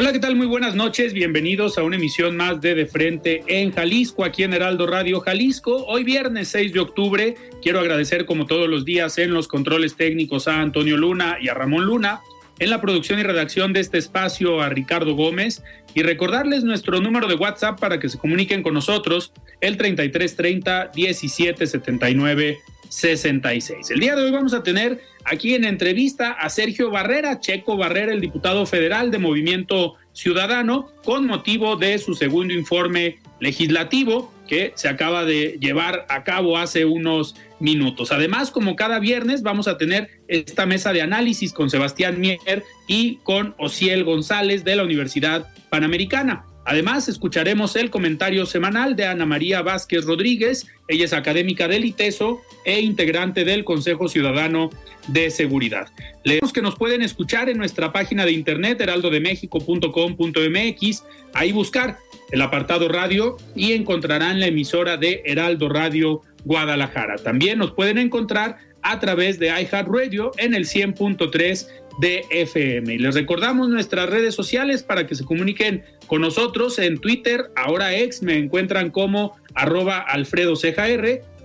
[0.00, 0.36] Hola, ¿qué tal?
[0.36, 1.12] Muy buenas noches.
[1.12, 5.84] Bienvenidos a una emisión más de De Frente en Jalisco, aquí en Heraldo Radio Jalisco.
[5.86, 7.34] Hoy viernes 6 de octubre.
[7.60, 11.54] Quiero agradecer como todos los días en los controles técnicos a Antonio Luna y a
[11.54, 12.20] Ramón Luna.
[12.60, 17.26] En la producción y redacción de este espacio a Ricardo Gómez y recordarles nuestro número
[17.26, 23.90] de WhatsApp para que se comuniquen con nosotros, el 3330 1779 66.
[23.90, 28.12] El día de hoy vamos a tener aquí en entrevista a Sergio Barrera, Checo Barrera,
[28.12, 34.88] el diputado federal de Movimiento Ciudadano, con motivo de su segundo informe legislativo que se
[34.88, 38.10] acaba de llevar a cabo hace unos minutos.
[38.10, 43.16] Además, como cada viernes, vamos a tener esta mesa de análisis con Sebastián Mier y
[43.22, 46.47] con Ociel González de la Universidad Panamericana.
[46.68, 50.66] Además, escucharemos el comentario semanal de Ana María Vázquez Rodríguez.
[50.86, 54.68] Ella es académica del ITESO e integrante del Consejo Ciudadano
[55.06, 55.88] de Seguridad.
[56.24, 61.04] Leemos que nos pueden escuchar en nuestra página de internet heraldodemexico.com.mx.
[61.32, 61.96] Ahí buscar
[62.32, 67.16] el apartado radio y encontrarán la emisora de Heraldo Radio Guadalajara.
[67.16, 71.68] También nos pueden encontrar a través de iHeartRadio en el 100.3
[72.00, 72.94] de FM.
[72.94, 77.94] Y les recordamos nuestras redes sociales para que se comuniquen con nosotros en Twitter, ahora
[77.94, 80.54] ex, me encuentran como arroba Alfredo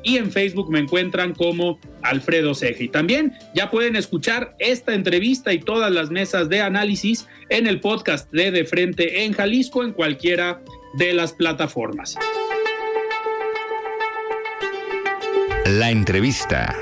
[0.06, 2.84] y en Facebook me encuentran como Alfredo Ceja.
[2.84, 7.80] Y también ya pueden escuchar esta entrevista y todas las mesas de análisis en el
[7.80, 10.62] podcast de De Frente en Jalisco en cualquiera
[10.96, 12.18] de las plataformas.
[15.66, 16.76] La entrevista.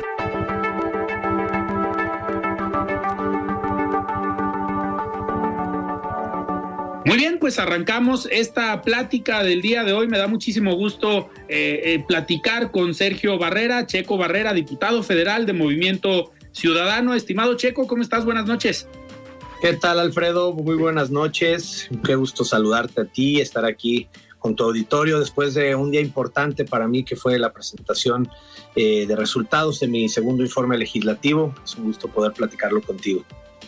[7.03, 10.07] Muy bien, pues arrancamos esta plática del día de hoy.
[10.07, 15.53] Me da muchísimo gusto eh, eh, platicar con Sergio Barrera, Checo Barrera, diputado federal de
[15.53, 17.15] Movimiento Ciudadano.
[17.15, 18.23] Estimado Checo, ¿cómo estás?
[18.23, 18.87] Buenas noches.
[19.63, 20.53] ¿Qué tal, Alfredo?
[20.53, 21.89] Muy buenas noches.
[22.05, 24.07] Qué gusto saludarte a ti, estar aquí
[24.37, 28.29] con tu auditorio después de un día importante para mí que fue la presentación
[28.75, 31.55] eh, de resultados de mi segundo informe legislativo.
[31.63, 33.23] Es un gusto poder platicarlo contigo.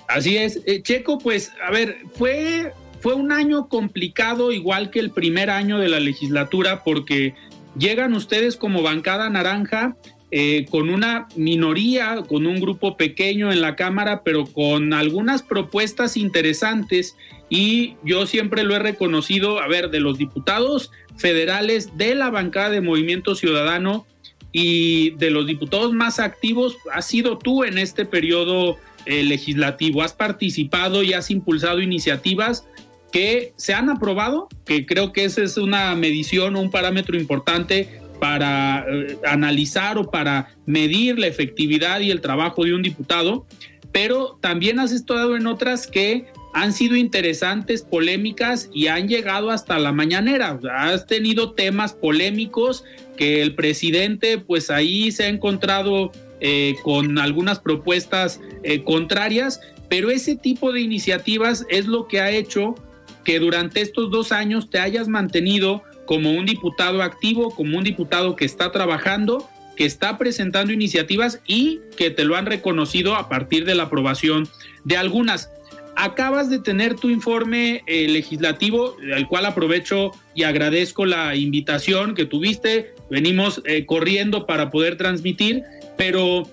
[0.07, 0.61] Así es.
[0.83, 5.89] Checo, pues, a ver, fue fue un año complicado, igual que el primer año de
[5.89, 7.35] la legislatura, porque
[7.77, 9.97] llegan ustedes como bancada naranja
[10.31, 16.15] eh, con una minoría, con un grupo pequeño en la Cámara, pero con algunas propuestas
[16.15, 17.17] interesantes.
[17.49, 22.69] Y yo siempre lo he reconocido, a ver, de los diputados federales de la bancada
[22.69, 24.07] de Movimiento Ciudadano
[24.53, 30.03] y de los diputados más activos, has sido tú en este periodo eh, legislativo.
[30.03, 32.65] Has participado y has impulsado iniciativas
[33.13, 38.01] que se han aprobado, que creo que esa es una medición o un parámetro importante
[38.19, 43.45] para eh, analizar o para medir la efectividad y el trabajo de un diputado,
[43.91, 49.77] pero también has estado en otras que han sido interesantes, polémicas y han llegado hasta
[49.77, 50.59] la mañanera.
[50.75, 52.83] Has tenido temas polémicos
[53.15, 60.09] que el presidente pues ahí se ha encontrado eh, con algunas propuestas eh, contrarias, pero
[60.09, 62.73] ese tipo de iniciativas es lo que ha hecho
[63.23, 68.35] que durante estos dos años te hayas mantenido como un diputado activo, como un diputado
[68.35, 73.65] que está trabajando, que está presentando iniciativas y que te lo han reconocido a partir
[73.65, 74.47] de la aprobación
[74.83, 75.49] de algunas.
[75.95, 82.25] Acabas de tener tu informe eh, legislativo, al cual aprovecho y agradezco la invitación que
[82.25, 82.93] tuviste.
[83.11, 85.63] Venimos eh, corriendo para poder transmitir,
[85.95, 86.49] pero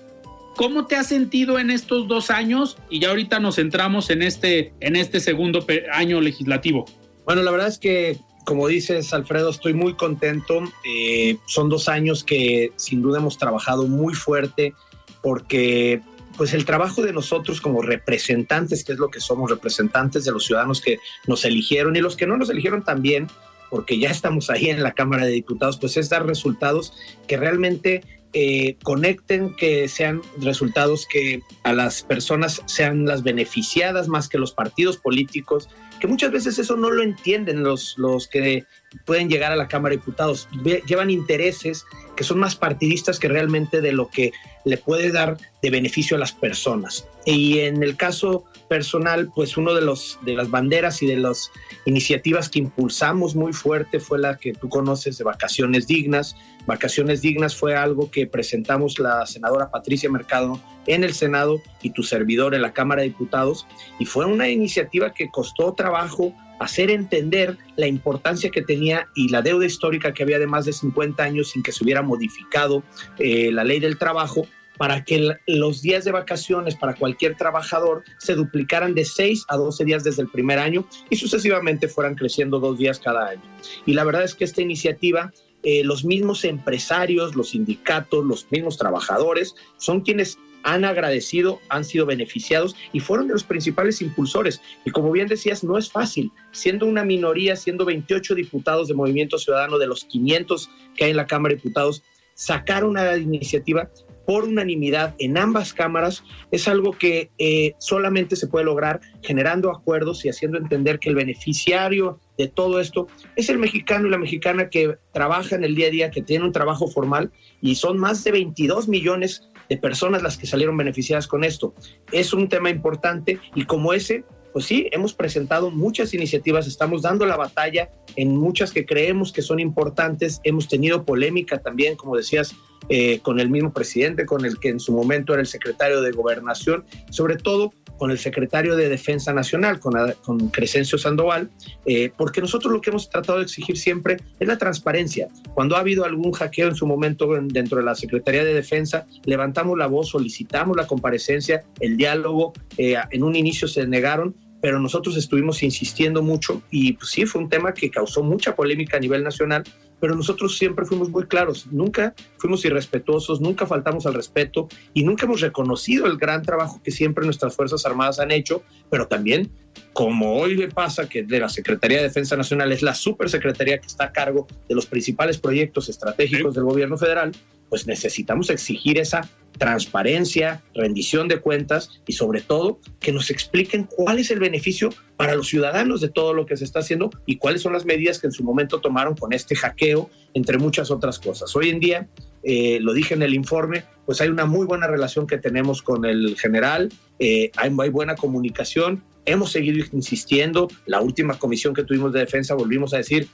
[0.55, 2.77] ¿Cómo te has sentido en estos dos años?
[2.89, 6.85] Y ya ahorita nos centramos en este, en este segundo año legislativo.
[7.25, 10.61] Bueno, la verdad es que, como dices, Alfredo, estoy muy contento.
[10.85, 14.73] Eh, son dos años que sin duda hemos trabajado muy fuerte
[15.21, 16.01] porque
[16.37, 20.45] pues el trabajo de nosotros como representantes, que es lo que somos, representantes de los
[20.45, 23.27] ciudadanos que nos eligieron y los que no nos eligieron también,
[23.69, 26.93] porque ya estamos ahí en la Cámara de Diputados, pues es dar resultados
[27.27, 34.29] que realmente eh, conecten, que sean resultados que a las personas sean las beneficiadas más
[34.29, 35.69] que los partidos políticos,
[35.99, 38.65] que muchas veces eso no lo entienden los, los que
[39.05, 40.47] pueden llegar a la Cámara de Diputados.
[40.87, 41.85] llevan intereses
[42.15, 44.31] que son más partidistas que realmente de lo que
[44.65, 47.07] le puede dar de beneficio a las personas.
[47.25, 51.51] Y en el caso personal, pues uno de los de las banderas y de las
[51.83, 56.37] iniciativas que impulsamos muy fuerte fue la que tú conoces de vacaciones dignas.
[56.67, 60.57] Vacaciones dignas fue algo que presentamos la senadora Patricia Mercado
[60.87, 63.67] en el Senado y tu servidor en la Cámara de Diputados
[63.99, 69.41] y fue una iniciativa que costó trabajo hacer entender la importancia que tenía y la
[69.41, 72.83] deuda histórica que había de más de 50 años sin que se hubiera modificado
[73.19, 74.47] eh, la ley del trabajo
[74.81, 79.85] para que los días de vacaciones para cualquier trabajador se duplicaran de 6 a 12
[79.85, 83.43] días desde el primer año y sucesivamente fueran creciendo dos días cada año.
[83.85, 85.31] Y la verdad es que esta iniciativa,
[85.61, 92.07] eh, los mismos empresarios, los sindicatos, los mismos trabajadores, son quienes han agradecido, han sido
[92.07, 94.61] beneficiados y fueron de los principales impulsores.
[94.83, 99.37] Y como bien decías, no es fácil, siendo una minoría, siendo 28 diputados de Movimiento
[99.37, 102.01] Ciudadano de los 500 que hay en la Cámara de Diputados,
[102.33, 103.87] sacar una iniciativa
[104.25, 110.25] por unanimidad en ambas cámaras es algo que eh, solamente se puede lograr generando acuerdos
[110.25, 114.69] y haciendo entender que el beneficiario de todo esto es el mexicano y la mexicana
[114.69, 117.31] que trabaja en el día a día, que tiene un trabajo formal
[117.61, 121.73] y son más de 22 millones de personas las que salieron beneficiadas con esto.
[122.11, 127.25] Es un tema importante y como ese, pues sí, hemos presentado muchas iniciativas, estamos dando
[127.25, 132.55] la batalla en muchas que creemos que son importantes, hemos tenido polémica también, como decías,
[132.89, 136.11] eh, con el mismo presidente, con el que en su momento era el secretario de
[136.11, 137.71] gobernación, sobre todo
[138.01, 139.93] con el secretario de Defensa Nacional, con,
[140.25, 141.51] con Crescencio Sandoval,
[141.85, 145.27] eh, porque nosotros lo que hemos tratado de exigir siempre es la transparencia.
[145.53, 149.77] Cuando ha habido algún hackeo en su momento dentro de la Secretaría de Defensa, levantamos
[149.77, 155.15] la voz, solicitamos la comparecencia, el diálogo, eh, en un inicio se negaron, pero nosotros
[155.15, 159.23] estuvimos insistiendo mucho y pues, sí, fue un tema que causó mucha polémica a nivel
[159.23, 159.63] nacional,
[160.01, 165.25] pero nosotros siempre fuimos muy claros, nunca fuimos irrespetuosos, nunca faltamos al respeto y nunca
[165.25, 169.51] hemos reconocido el gran trabajo que siempre nuestras Fuerzas Armadas han hecho, pero también,
[169.93, 173.87] como hoy le pasa que de la Secretaría de Defensa Nacional es la supersecretaría que
[173.87, 177.31] está a cargo de los principales proyectos estratégicos del gobierno federal,
[177.71, 184.19] pues necesitamos exigir esa transparencia, rendición de cuentas y sobre todo que nos expliquen cuál
[184.19, 187.61] es el beneficio para los ciudadanos de todo lo que se está haciendo y cuáles
[187.61, 191.55] son las medidas que en su momento tomaron con este hackeo, entre muchas otras cosas.
[191.55, 192.09] Hoy en día,
[192.43, 196.03] eh, lo dije en el informe, pues hay una muy buena relación que tenemos con
[196.03, 202.11] el general, eh, hay, hay buena comunicación, hemos seguido insistiendo, la última comisión que tuvimos
[202.11, 203.29] de defensa volvimos a decir,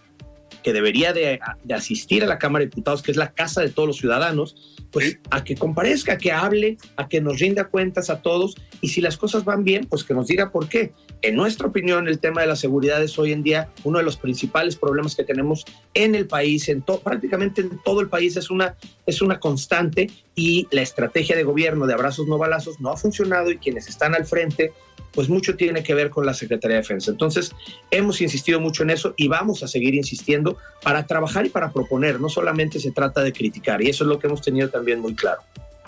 [0.67, 1.39] que debería de,
[1.73, 5.17] asistir a la Cámara de Diputados, que es la casa de todos los ciudadanos, pues
[5.31, 8.99] a que comparezca, a que hable, a que nos rinda cuentas a todos y si
[8.99, 10.91] las cosas van bien, pues que nos diga por qué.
[11.21, 14.17] En nuestra opinión, el tema de la seguridad es hoy en día uno de los
[14.17, 18.75] principales problemas que tenemos en el país, en prácticamente en todo el país es una,
[19.05, 23.51] es una constante y la estrategia de gobierno de abrazos no balazos no ha funcionado
[23.51, 24.73] y quienes están al frente
[25.11, 27.11] pues mucho tiene que ver con la Secretaría de Defensa.
[27.11, 27.51] Entonces,
[27.91, 32.19] hemos insistido mucho en eso y vamos a seguir insistiendo para trabajar y para proponer.
[32.19, 35.15] No solamente se trata de criticar y eso es lo que hemos tenido también muy
[35.15, 35.41] claro.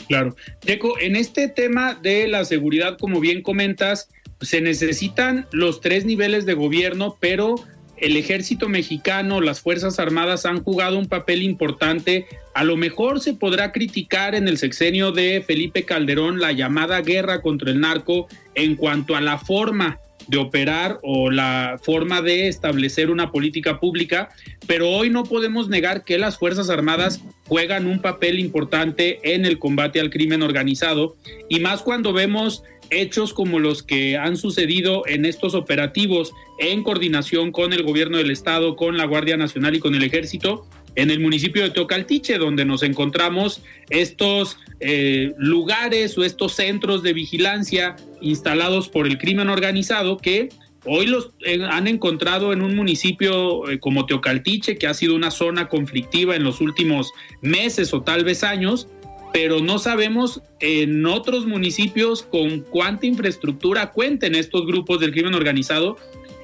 [0.08, 0.36] Claro.
[0.66, 4.10] Deco, en este tema de la seguridad, como bien comentas,
[4.42, 7.56] se necesitan los tres niveles de gobierno, pero
[8.02, 12.26] el ejército mexicano, las Fuerzas Armadas han jugado un papel importante.
[12.54, 17.42] A lo mejor se podrá criticar en el sexenio de Felipe Calderón la llamada guerra
[17.42, 23.10] contra el narco en cuanto a la forma de operar o la forma de establecer
[23.10, 24.30] una política pública,
[24.68, 29.58] pero hoy no podemos negar que las Fuerzas Armadas juegan un papel importante en el
[29.58, 31.16] combate al crimen organizado
[31.50, 37.52] y más cuando vemos hechos como los que han sucedido en estos operativos en coordinación
[37.52, 40.66] con el gobierno del estado, con la Guardia Nacional y con el ejército
[40.96, 47.14] en el municipio de Tocaltiche, donde nos encontramos estos eh, lugares o estos centros de
[47.14, 50.50] vigilancia instalados por el crimen organizado que
[50.86, 55.32] hoy los eh, han encontrado en un municipio eh, como Teocaltiche, que ha sido una
[55.32, 58.88] zona conflictiva en los últimos meses o tal vez años,
[59.34, 65.98] pero no sabemos en otros municipios con cuánta infraestructura cuenten estos grupos del crimen organizado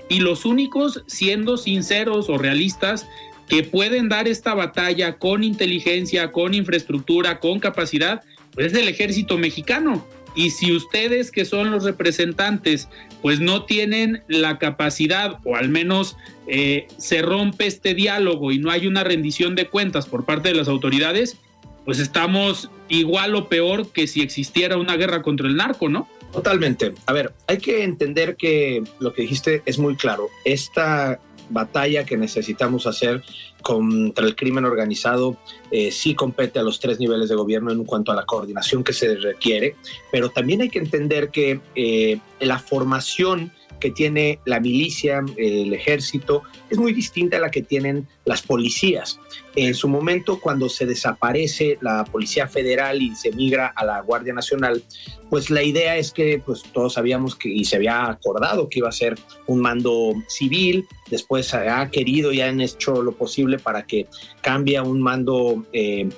[0.07, 3.07] y los únicos, siendo sinceros o realistas,
[3.47, 8.23] que pueden dar esta batalla con inteligencia, con infraestructura, con capacidad,
[8.53, 10.05] pues es el ejército mexicano.
[10.35, 12.89] Y si ustedes que son los representantes,
[13.21, 18.69] pues no tienen la capacidad o al menos eh, se rompe este diálogo y no
[18.69, 21.37] hay una rendición de cuentas por parte de las autoridades,
[21.85, 26.07] pues estamos igual o peor que si existiera una guerra contra el narco, ¿no?
[26.33, 26.93] Totalmente.
[27.05, 30.27] A ver, hay que entender que lo que dijiste es muy claro.
[30.43, 33.23] Esta batalla que necesitamos hacer
[33.61, 35.37] contra el crimen organizado
[35.71, 38.93] eh, sí compete a los tres niveles de gobierno en cuanto a la coordinación que
[38.93, 39.75] se requiere,
[40.11, 46.43] pero también hay que entender que eh, la formación que tiene la milicia, el ejército,
[46.69, 49.19] es muy distinta a la que tienen las policías.
[49.55, 54.33] En su momento, cuando se desaparece la Policía Federal y se migra a la Guardia
[54.33, 54.83] Nacional,
[55.29, 58.89] pues la idea es que pues, todos sabíamos que y se había acordado que iba
[58.89, 59.17] a ser
[59.47, 64.07] un mando civil, después se ha querido y han hecho lo posible para que
[64.41, 66.09] cambie a un mando eh,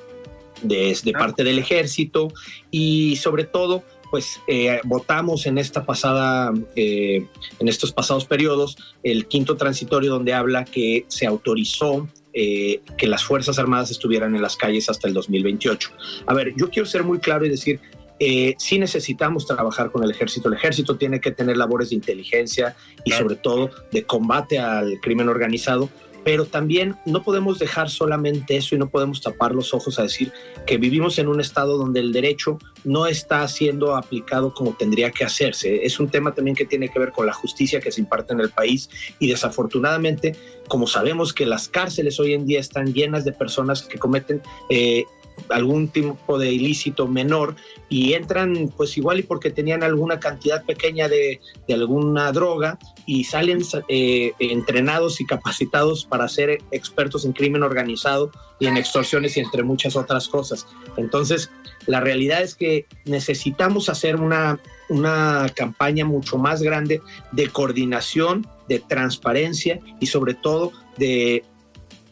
[0.61, 2.29] de, de parte del ejército.
[2.71, 7.25] Y sobre todo pues eh, votamos en esta pasada, eh,
[7.59, 12.07] en estos pasados periodos, el quinto transitorio donde habla que se autorizó
[12.39, 15.91] eh, que las Fuerzas Armadas estuvieran en las calles hasta el 2028.
[16.27, 17.79] A ver, yo quiero ser muy claro y decir,
[18.19, 20.47] eh, sí necesitamos trabajar con el ejército.
[20.47, 25.29] El ejército tiene que tener labores de inteligencia y sobre todo de combate al crimen
[25.29, 25.89] organizado,
[26.27, 30.33] pero también no podemos dejar solamente eso y no podemos tapar los ojos a decir
[30.65, 35.23] que vivimos en un estado donde el derecho no está siendo aplicado como tendría que
[35.23, 35.85] hacerse.
[35.85, 38.41] Es un tema también que tiene que ver con la justicia que se imparte en
[38.41, 40.35] el país y desafortunadamente,
[40.67, 45.05] como sabemos que las cárceles hoy en día están llenas de personas que cometen eh,
[45.49, 47.55] algún tipo de ilícito menor
[47.89, 53.23] y entran pues igual y porque tenían alguna cantidad pequeña de, de alguna droga y
[53.23, 59.39] salen eh, entrenados y capacitados para ser expertos en crimen organizado y en extorsiones y
[59.39, 60.67] entre muchas otras cosas.
[60.97, 61.49] Entonces,
[61.85, 67.01] la realidad es que necesitamos hacer una, una campaña mucho más grande
[67.31, 71.45] de coordinación, de transparencia y sobre todo de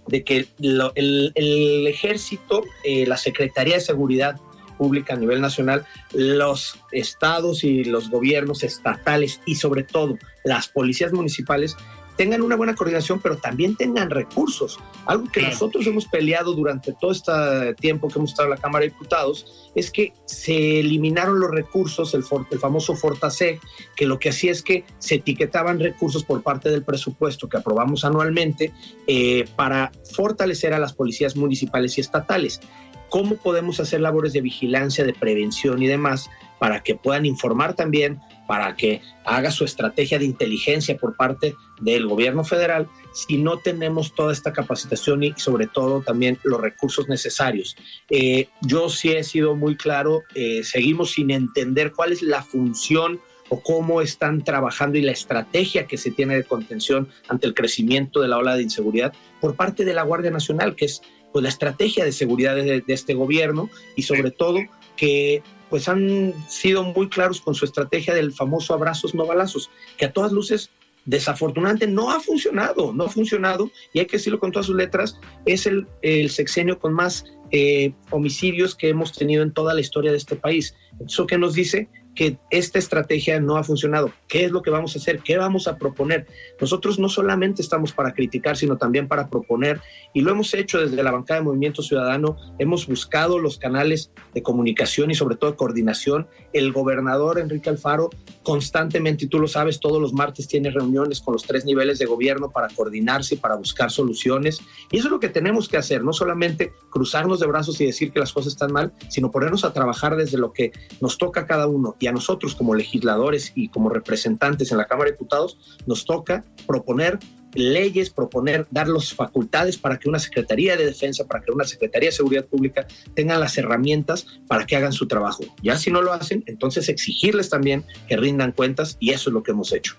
[0.08, 4.40] de que el, ejército, eh, la Secretaría de Seguridad
[4.78, 11.14] Pública a nivel nacional, los estados y los gobiernos estatales y sobre todo las policías
[11.14, 11.78] municipales
[12.16, 14.80] tengan una buena coordinación, pero también tengan recursos.
[15.06, 17.32] Algo que nosotros hemos peleado durante todo este
[17.80, 22.14] tiempo que hemos estado en la Cámara de Diputados es que se eliminaron los recursos,
[22.14, 23.60] el, el famoso Fortaseg,
[23.96, 28.06] que lo que hacía es que se etiquetaban recursos por parte del presupuesto que aprobamos
[28.06, 28.74] anualmente
[29.08, 32.62] eh, para fortalecer a las policías municipales y estatales.
[33.10, 36.30] ¿Cómo podemos hacer labores de vigilancia, de prevención y demás
[36.60, 42.08] para que puedan informar también para que haga su estrategia de inteligencia por parte del
[42.08, 47.76] gobierno federal si no tenemos toda esta capacitación y sobre todo también los recursos necesarios.
[48.10, 53.20] Eh, yo sí he sido muy claro, eh, seguimos sin entender cuál es la función
[53.50, 58.22] o cómo están trabajando y la estrategia que se tiene de contención ante el crecimiento
[58.22, 61.50] de la ola de inseguridad por parte de la Guardia Nacional, que es pues, la
[61.50, 64.60] estrategia de seguridad de, de este gobierno y sobre todo
[64.96, 65.44] que
[65.76, 70.14] pues han sido muy claros con su estrategia del famoso abrazos no balazos, que a
[70.14, 70.70] todas luces
[71.04, 75.20] desafortunadamente no ha funcionado, no ha funcionado, y hay que decirlo con todas sus letras,
[75.46, 75.86] es el,
[76.30, 80.74] sexenio con más eh, homicidios que hemos tenido en toda la historia de este país.
[81.06, 81.90] ¿Eso qué nos dice?
[82.16, 84.12] Que esta estrategia no ha funcionado.
[84.28, 85.20] ¿Qué es lo que vamos a hacer?
[85.20, 86.26] ¿Qué vamos a proponer?
[86.60, 89.82] Nosotros no solamente estamos para criticar, sino también para proponer,
[90.14, 94.42] y lo hemos hecho desde la bancada de Movimiento Ciudadano, hemos buscado los canales de
[94.42, 96.28] comunicación y sobre todo de coordinación.
[96.54, 98.10] El gobernador Enrique Alfaro
[98.44, 102.06] constantemente, y tú lo sabes, todos los martes tiene reuniones con los tres niveles de
[102.06, 104.62] gobierno para coordinarse y para buscar soluciones.
[104.92, 108.12] Y eso es lo que tenemos que hacer, no solamente cruzarnos de brazos y decir
[108.12, 111.46] que las cosas están mal, sino ponernos a trabajar desde lo que nos toca a
[111.46, 115.58] cada uno y a nosotros como legisladores y como representantes en la Cámara de Diputados
[115.88, 117.18] nos toca proponer
[117.56, 122.10] leyes, proponer, dar las facultades para que una Secretaría de Defensa, para que una Secretaría
[122.10, 122.86] de Seguridad Pública
[123.16, 125.46] tengan las herramientas para que hagan su trabajo.
[125.64, 129.42] Ya si no lo hacen, entonces exigirles también que rindan cuentas y eso es lo
[129.42, 129.96] que hemos hecho.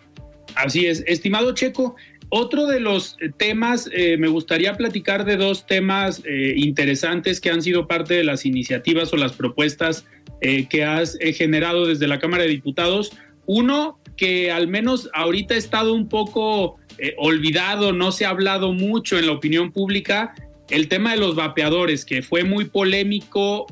[0.54, 1.96] Así es, estimado Checo.
[2.28, 7.62] Otro de los temas, eh, me gustaría platicar de dos temas eh, interesantes que han
[7.62, 10.04] sido parte de las iniciativas o las propuestas
[10.40, 13.12] eh, que has eh, generado desde la Cámara de Diputados.
[13.46, 18.72] Uno que al menos ahorita ha estado un poco eh, olvidado, no se ha hablado
[18.72, 20.34] mucho en la opinión pública,
[20.70, 23.66] el tema de los vapeadores, que fue muy polémico,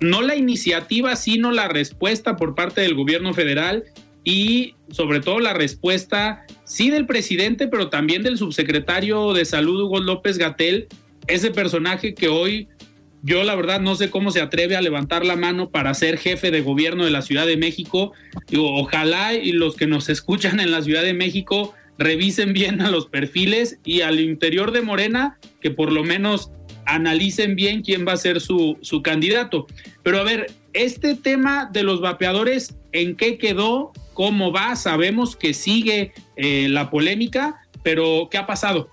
[0.00, 3.84] no la iniciativa, sino la respuesta por parte del gobierno federal
[4.22, 10.00] y sobre todo la respuesta, sí del presidente, pero también del subsecretario de Salud, Hugo
[10.00, 10.88] López Gatel,
[11.26, 12.68] ese personaje que hoy
[13.22, 16.50] yo la verdad no sé cómo se atreve a levantar la mano para ser jefe
[16.50, 18.12] de gobierno de la Ciudad de México.
[18.56, 23.06] ojalá y los que nos escuchan en la Ciudad de México revisen bien a los
[23.06, 26.50] perfiles y al interior de Morena, que por lo menos
[26.84, 29.66] analicen bien quién va a ser su, su candidato.
[30.02, 33.92] Pero a ver, este tema de los vapeadores, ¿en qué quedó?
[34.14, 34.76] ¿Cómo va?
[34.76, 38.88] Sabemos que sigue eh, la polémica, pero ¿qué ha pasado?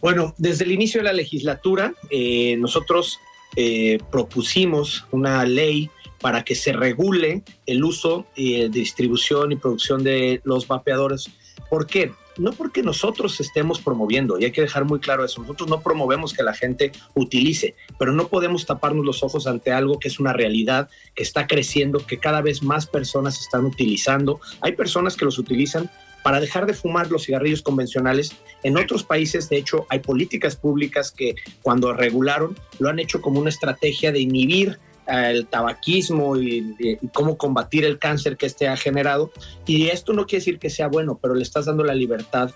[0.00, 3.18] Bueno, desde el inicio de la legislatura, eh, nosotros
[3.56, 5.90] eh, propusimos una ley
[6.20, 11.30] para que se regule el uso, de distribución y producción de los vapeadores.
[11.68, 12.12] ¿Por qué?
[12.40, 16.32] no porque nosotros estemos promoviendo, y hay que dejar muy claro eso, nosotros no promovemos
[16.32, 20.32] que la gente utilice, pero no podemos taparnos los ojos ante algo que es una
[20.32, 24.40] realidad, que está creciendo, que cada vez más personas están utilizando.
[24.62, 25.90] Hay personas que los utilizan
[26.22, 28.32] para dejar de fumar los cigarrillos convencionales.
[28.62, 33.40] En otros países, de hecho, hay políticas públicas que cuando regularon lo han hecho como
[33.40, 34.78] una estrategia de inhibir
[35.10, 39.30] el tabaquismo y, cómo combatir el cáncer que este ha generado.
[39.66, 42.50] Y esto no quiere decir que sea bueno, pero le estás dando la libertad,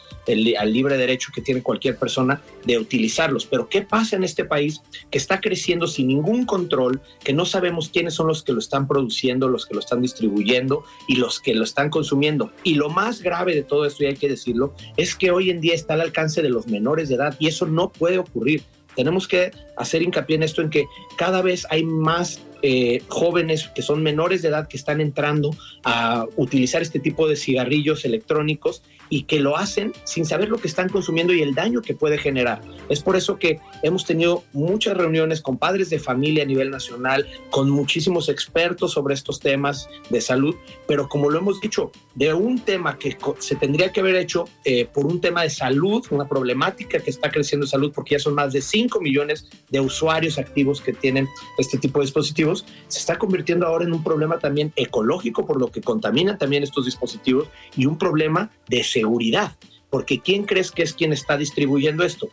[0.59, 3.47] al libre derecho que tiene cualquier persona de utilizarlos.
[3.47, 7.89] Pero ¿qué pasa en este país que está creciendo sin ningún control, que no sabemos
[7.89, 11.55] quiénes son los que lo están produciendo, los que lo están distribuyendo y los que
[11.55, 12.53] lo están consumiendo?
[12.63, 15.61] Y lo más grave de todo esto, y hay que decirlo, es que hoy en
[15.61, 18.63] día está al alcance de los menores de edad y eso no puede ocurrir.
[18.95, 20.85] Tenemos que hacer hincapié en esto, en que
[21.17, 25.51] cada vez hay más eh, jóvenes que son menores de edad que están entrando
[25.85, 30.69] a utilizar este tipo de cigarrillos electrónicos y que lo hacen sin saber lo que
[30.69, 32.61] están consumiendo y el daño que puede generar.
[32.89, 37.27] Es por eso que hemos tenido muchas reuniones con padres de familia a nivel nacional,
[37.51, 40.55] con muchísimos expertos sobre estos temas de salud,
[40.87, 44.87] pero como lo hemos dicho, de un tema que se tendría que haber hecho eh,
[44.87, 48.35] por un tema de salud, una problemática que está creciendo de salud, porque ya son
[48.35, 53.19] más de 5 millones de usuarios activos que tienen este tipo de dispositivos, se está
[53.19, 57.87] convirtiendo ahora en un problema también ecológico, por lo que contaminan también estos dispositivos, y
[57.87, 59.57] un problema de seguridad,
[59.91, 62.29] porque ¿quién crees que es quien está distribuyendo esto?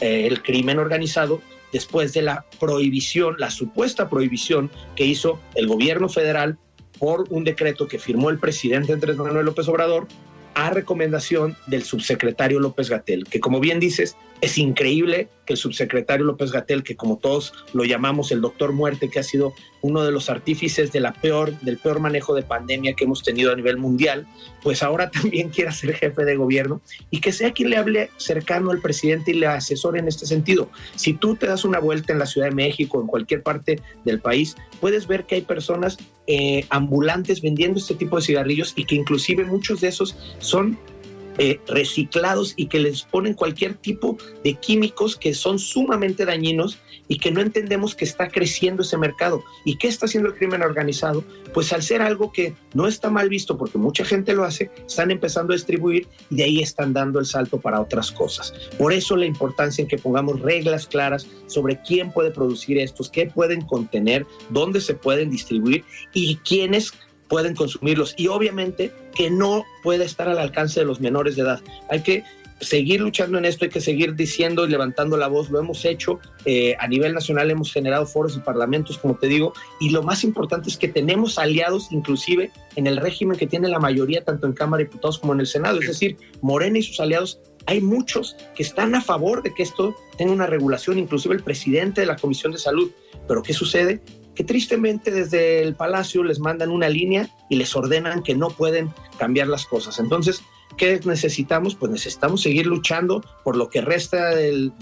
[0.00, 1.40] Eh, el crimen organizado
[1.72, 6.58] después de la prohibición, la supuesta prohibición que hizo el gobierno federal
[6.98, 10.06] por un decreto que firmó el presidente Andrés Manuel López Obrador
[10.54, 16.24] a recomendación del subsecretario López Gatel, que como bien dices, es increíble que el subsecretario
[16.24, 20.10] López Gatel, que como todos lo llamamos el doctor muerte, que ha sido uno de
[20.10, 23.76] los artífices de la peor, del peor manejo de pandemia que hemos tenido a nivel
[23.76, 24.26] mundial,
[24.62, 28.70] pues ahora también quiera ser jefe de gobierno y que sea quien le hable cercano
[28.70, 30.70] al presidente y le asesore en este sentido.
[30.94, 34.20] Si tú te das una vuelta en la Ciudad de México, en cualquier parte del
[34.20, 38.96] país, puedes ver que hay personas eh, ambulantes vendiendo este tipo de cigarrillos y que
[38.96, 40.78] inclusive muchos de esos son
[41.38, 47.18] eh, reciclados y que les ponen cualquier tipo de químicos que son sumamente dañinos y
[47.18, 49.44] que no entendemos que está creciendo ese mercado.
[49.64, 51.24] ¿Y qué está haciendo el crimen organizado?
[51.54, 55.10] Pues al ser algo que no está mal visto porque mucha gente lo hace, están
[55.10, 58.52] empezando a distribuir y de ahí están dando el salto para otras cosas.
[58.78, 63.26] Por eso la importancia en que pongamos reglas claras sobre quién puede producir estos, qué
[63.26, 66.92] pueden contener, dónde se pueden distribuir y quiénes
[67.28, 71.60] pueden consumirlos y obviamente que no puede estar al alcance de los menores de edad.
[71.90, 72.24] Hay que
[72.60, 75.50] seguir luchando en esto, hay que seguir diciendo y levantando la voz.
[75.50, 79.52] Lo hemos hecho eh, a nivel nacional, hemos generado foros y parlamentos, como te digo,
[79.80, 83.78] y lo más importante es que tenemos aliados inclusive en el régimen que tiene la
[83.78, 85.80] mayoría, tanto en Cámara de Diputados como en el Senado.
[85.80, 89.96] Es decir, Morena y sus aliados hay muchos que están a favor de que esto
[90.16, 92.90] tenga una regulación, inclusive el presidente de la Comisión de Salud.
[93.26, 94.00] Pero ¿qué sucede?
[94.36, 98.92] Que tristemente desde el Palacio les mandan una línea y les ordenan que no pueden
[99.18, 99.98] cambiar las cosas.
[99.98, 100.42] Entonces,
[100.76, 101.74] ¿qué necesitamos?
[101.74, 104.72] Pues necesitamos seguir luchando por lo que resta del,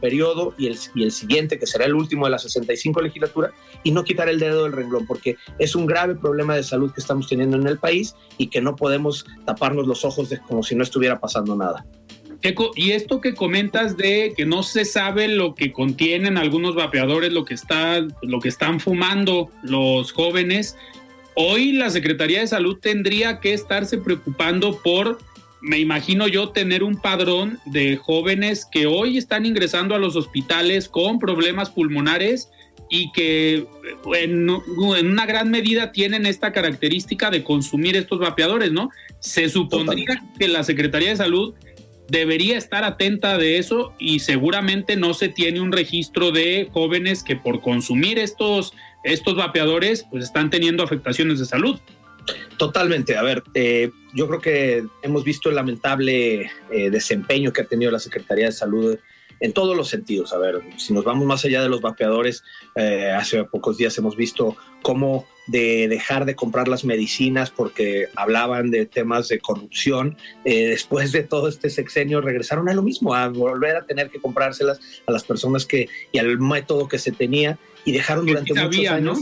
[0.00, 3.90] periodo y el, y el, siguiente, que será el último de la 65 legislatura, y
[3.90, 7.28] no quitar el dedo del renglón, porque es un grave problema de salud que estamos
[7.28, 10.84] teniendo en el país y que no podemos taparnos los ojos de, como si no
[10.84, 11.84] estuviera pasando nada
[12.74, 17.44] y esto que comentas de que no se sabe lo que contienen algunos vapeadores, lo
[17.44, 20.76] que, está, lo que están fumando los jóvenes,
[21.34, 25.18] hoy la Secretaría de Salud tendría que estarse preocupando por,
[25.60, 30.88] me imagino yo, tener un padrón de jóvenes que hoy están ingresando a los hospitales
[30.88, 32.50] con problemas pulmonares
[32.90, 33.66] y que
[34.14, 38.90] en, en, una gran medida tienen esta característica de consumir estos vapeadores, ¿no?
[39.20, 41.54] Se supondría que la Secretaría de Salud
[42.12, 47.36] debería estar atenta de eso y seguramente no se tiene un registro de jóvenes que
[47.36, 51.80] por consumir estos, estos vapeadores pues están teniendo afectaciones de salud.
[52.58, 53.16] Totalmente.
[53.16, 57.90] A ver, eh, yo creo que hemos visto el lamentable eh, desempeño que ha tenido
[57.90, 58.98] la Secretaría de Salud
[59.40, 60.34] en todos los sentidos.
[60.34, 62.44] A ver, si nos vamos más allá de los vapeadores,
[62.76, 68.70] eh, hace pocos días hemos visto cómo de dejar de comprar las medicinas porque hablaban
[68.70, 73.28] de temas de corrupción, eh, después de todo este sexenio regresaron a lo mismo, a
[73.28, 77.58] volver a tener que comprárselas a las personas que y al método que se tenía
[77.84, 79.18] y dejaron durante muchos años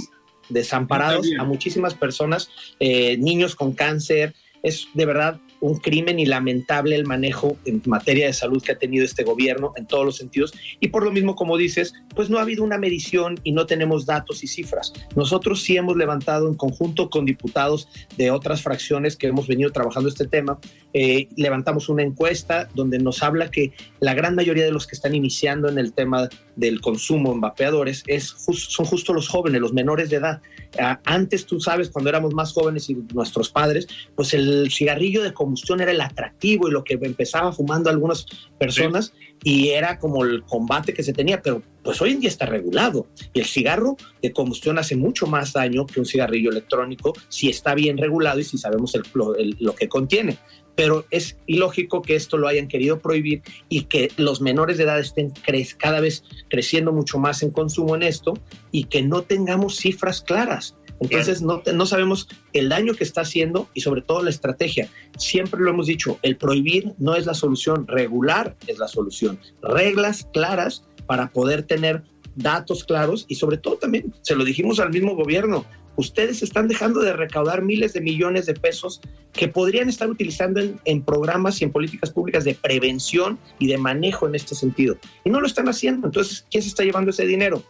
[0.48, 4.34] desamparados a muchísimas personas, eh, niños con cáncer.
[4.62, 8.78] Es de verdad un crimen y lamentable el manejo en materia de salud que ha
[8.78, 10.52] tenido este gobierno en todos los sentidos.
[10.80, 14.06] Y por lo mismo, como dices, pues no ha habido una medición y no tenemos
[14.06, 14.92] datos y cifras.
[15.16, 20.08] Nosotros sí hemos levantado en conjunto con diputados de otras fracciones que hemos venido trabajando
[20.08, 20.58] este tema,
[20.92, 25.14] eh, levantamos una encuesta donde nos habla que la gran mayoría de los que están
[25.14, 30.10] iniciando en el tema del consumo en vapeadores es son justo los jóvenes, los menores
[30.10, 30.42] de edad.
[30.78, 35.32] Ah, antes, tú sabes, cuando éramos más jóvenes y nuestros padres, pues el cigarrillo de
[35.32, 38.26] combustión era el atractivo y lo que empezaba fumando algunas
[38.58, 42.46] personas y era como el combate que se tenía, pero pues hoy en día está
[42.46, 43.06] regulado.
[43.32, 47.74] Y el cigarro de combustión hace mucho más daño que un cigarrillo electrónico si está
[47.74, 50.38] bien regulado y si sabemos lo que contiene
[50.80, 54.98] pero es ilógico que esto lo hayan querido prohibir y que los menores de edad
[54.98, 55.30] estén
[55.76, 58.32] cada vez creciendo mucho más en consumo en esto
[58.72, 60.76] y que no tengamos cifras claras.
[60.98, 64.88] Entonces no, no sabemos el daño que está haciendo y sobre todo la estrategia.
[65.18, 69.38] Siempre lo hemos dicho, el prohibir no es la solución, regular es la solución.
[69.60, 72.04] Reglas claras para poder tener
[72.36, 77.00] datos claros y sobre todo también, se lo dijimos al mismo gobierno, ustedes están dejando
[77.00, 79.00] de recaudar miles de millones de pesos
[79.32, 84.26] que podrían estar utilizando en, programas y en políticas públicas de prevención y de manejo
[84.26, 84.96] en este sentido.
[85.24, 86.06] Y no lo están haciendo.
[86.06, 87.62] Entonces, ¿quién se está llevando ese dinero?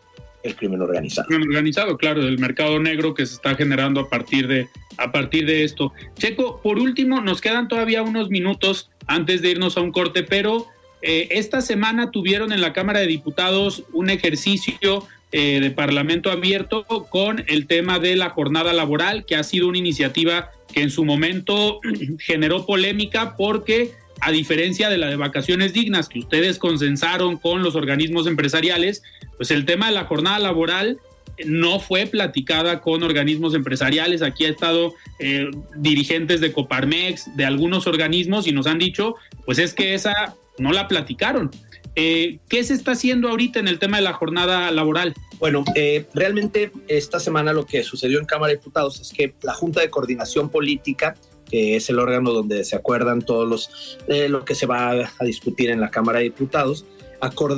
[0.42, 1.28] El crimen organizado.
[1.28, 5.12] El crimen organizado, claro, del mercado negro que se está generando a partir de, a
[5.12, 5.92] partir de esto.
[6.14, 10.66] Checo, por último, nos quedan todavía unos minutos antes de irnos a un corte, pero
[11.02, 16.84] eh, esta semana tuvieron en la Cámara de Diputados un ejercicio eh, de Parlamento Abierto
[17.08, 21.04] con el tema de la jornada laboral, que ha sido una iniciativa que en su
[21.04, 21.80] momento
[22.18, 27.74] generó polémica porque a diferencia de la de vacaciones dignas que ustedes consensaron con los
[27.74, 29.02] organismos empresariales,
[29.36, 30.98] pues el tema de la jornada laboral
[31.46, 34.22] no fue platicada con organismos empresariales.
[34.22, 39.14] Aquí ha estado eh, dirigentes de Coparmex, de algunos organismos y nos han dicho,
[39.46, 41.50] pues es que esa no la platicaron.
[41.96, 45.14] Eh, ¿Qué se está haciendo ahorita en el tema de la jornada laboral?
[45.38, 49.54] Bueno, eh, realmente esta semana lo que sucedió en Cámara de Diputados es que la
[49.54, 51.16] Junta de Coordinación Política,
[51.50, 55.24] que es el órgano donde se acuerdan todos los eh, lo que se va a
[55.24, 56.84] discutir en la Cámara de Diputados,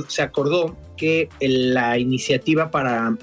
[0.09, 3.17] se acordó que la iniciativa para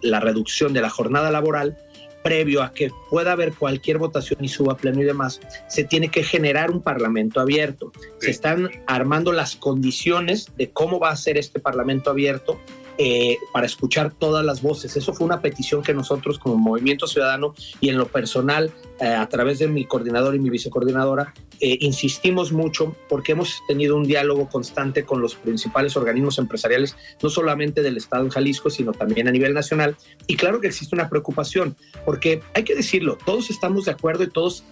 [0.00, 1.76] la reducción de la jornada laboral
[2.22, 6.22] previo a que pueda haber cualquier votación y suba pleno y demás, se tiene que
[6.22, 7.92] generar un parlamento abierto.
[8.20, 12.60] Se están armando las condiciones de cómo va a ser este parlamento abierto
[12.98, 14.96] eh, para escuchar todas las voces.
[14.96, 19.26] Eso fue una petición que nosotros como Movimiento Ciudadano y en lo personal, eh, a
[19.28, 24.48] través de mi coordinador y mi vicecoordinadora, eh, insistimos mucho porque hemos tenido un diálogo
[24.48, 29.32] constante con los principales organismos empresariales, no solamente del Estado de Jalisco, sino también a
[29.32, 29.96] nivel nacional.
[30.26, 34.30] Y claro que existe una preocupación, porque hay que decirlo, todos estamos de acuerdo y
[34.30, 34.64] todos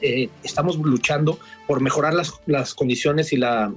[0.43, 3.73] estamos luchando por mejorar las, las condiciones y la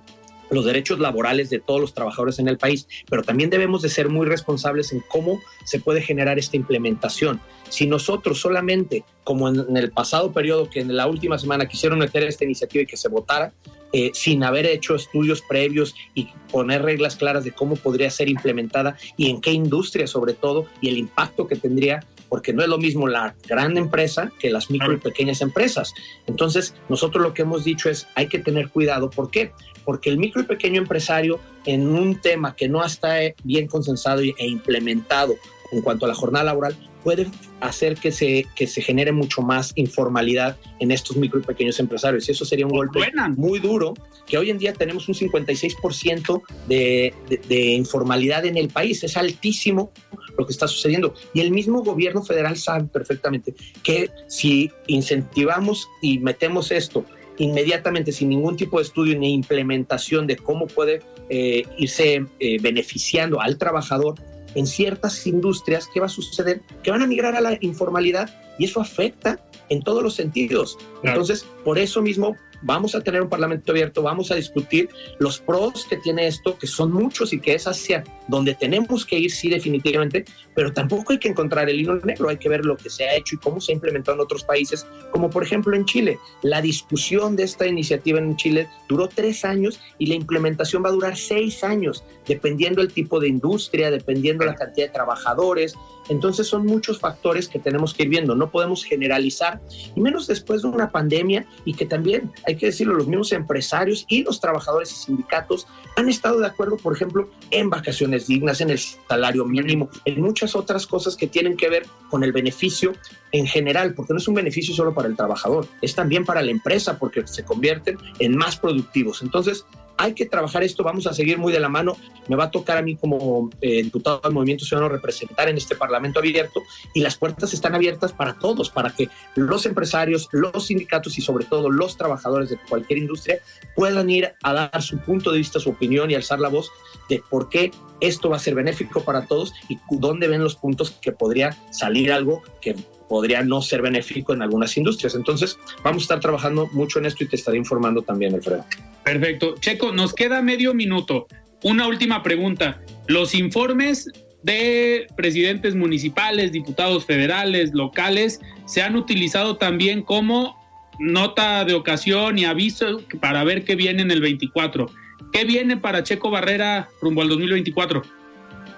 [0.53, 4.09] los derechos laborales de todos los trabajadores en el país, pero también debemos de ser
[4.09, 7.41] muy responsables en cómo se puede generar esta implementación.
[7.69, 12.23] Si nosotros solamente, como en, el pasado periodo, que en la última semana quisieron meter
[12.23, 13.53] esta iniciativa y que se votara,
[13.91, 18.97] eh, sin haber hecho estudios previos y poner reglas claras de cómo podría ser implementada
[19.17, 22.79] y en qué industria sobre todo y el impacto que tendría, porque no es lo
[22.79, 25.93] mismo la gran empresa que las micro y pequeñas empresas.
[26.25, 29.11] Entonces, nosotros lo que hemos dicho es, hay que tener cuidado.
[29.11, 29.51] ¿Por qué?
[29.85, 34.47] porque el micro y pequeño empresario en un tema que no está bien consensado e
[34.47, 35.35] implementado
[35.71, 37.27] en cuanto a la jornada laboral puede
[37.59, 42.27] hacer que se, que se genere mucho más informalidad en estos micro y pequeños empresarios.
[42.27, 42.99] Y eso sería un golpe
[43.35, 43.93] muy duro,
[44.25, 49.03] que hoy en día tenemos un 56% de, de, de informalidad en el país.
[49.03, 49.91] Es altísimo
[50.37, 51.13] lo que está sucediendo.
[51.33, 57.05] Y el mismo gobierno federal sabe perfectamente que si incentivamos y metemos esto
[57.37, 63.41] inmediatamente sin ningún tipo de estudio ni implementación de cómo puede eh, irse eh, beneficiando
[63.41, 64.15] al trabajador
[64.55, 66.61] en ciertas industrias, ¿qué va a suceder?
[66.83, 70.77] Que van a migrar a la informalidad y eso afecta en todos los sentidos.
[71.03, 75.86] Entonces, por eso mismo vamos a tener un parlamento abierto, vamos a discutir los pros
[75.89, 79.49] que tiene esto, que son muchos y que es hacia donde tenemos que ir, sí,
[79.49, 83.04] definitivamente, pero tampoco hay que encontrar el hilo negro, hay que ver lo que se
[83.06, 86.17] ha hecho y cómo se ha implementado en otros países, como por ejemplo en Chile.
[86.41, 90.93] La discusión de esta iniciativa en Chile duró tres años y la implementación va a
[90.93, 95.76] durar seis años, dependiendo el tipo de industria, dependiendo la cantidad de trabajadores.
[96.10, 99.62] Entonces son muchos factores que tenemos que ir viendo, no podemos generalizar,
[99.95, 104.05] y menos después de una pandemia y que también, hay que decirlo, los mismos empresarios
[104.07, 108.69] y los trabajadores y sindicatos han estado de acuerdo, por ejemplo, en vacaciones dignas, en
[108.69, 112.93] el salario mínimo, en muchas otras cosas que tienen que ver con el beneficio
[113.31, 116.51] en general, porque no es un beneficio solo para el trabajador, es también para la
[116.51, 119.21] empresa, porque se convierten en más productivos.
[119.21, 119.65] Entonces,
[119.97, 121.95] hay que trabajar esto, vamos a seguir muy de la mano.
[122.27, 125.75] Me va a tocar a mí como eh, diputado del Movimiento Ciudadano representar en este
[125.75, 126.62] Parlamento abierto
[126.93, 131.45] y las puertas están abiertas para todos, para que los empresarios, los sindicatos y sobre
[131.45, 133.39] todo los trabajadores de cualquier industria
[133.75, 136.71] puedan ir a dar su punto de vista, su opinión y alzar la voz
[137.10, 140.91] de por qué esto va a ser benéfico para todos y dónde ven los puntos
[140.91, 142.75] que podría salir algo que
[143.13, 145.13] podría no ser benéfico en algunas industrias.
[145.13, 148.65] Entonces, vamos a estar trabajando mucho en esto y te estaré informando también, Alfredo.
[149.04, 149.54] Perfecto.
[149.60, 151.28] Checo, nos queda medio minuto.
[151.62, 152.82] Una última pregunta.
[153.06, 154.10] Los informes
[154.41, 160.60] de presidentes municipales, diputados federales, locales, se han utilizado también como
[160.97, 164.88] nota de ocasión y aviso para ver qué viene en el 24.
[165.32, 168.02] ¿Qué viene para Checo Barrera rumbo al 2024?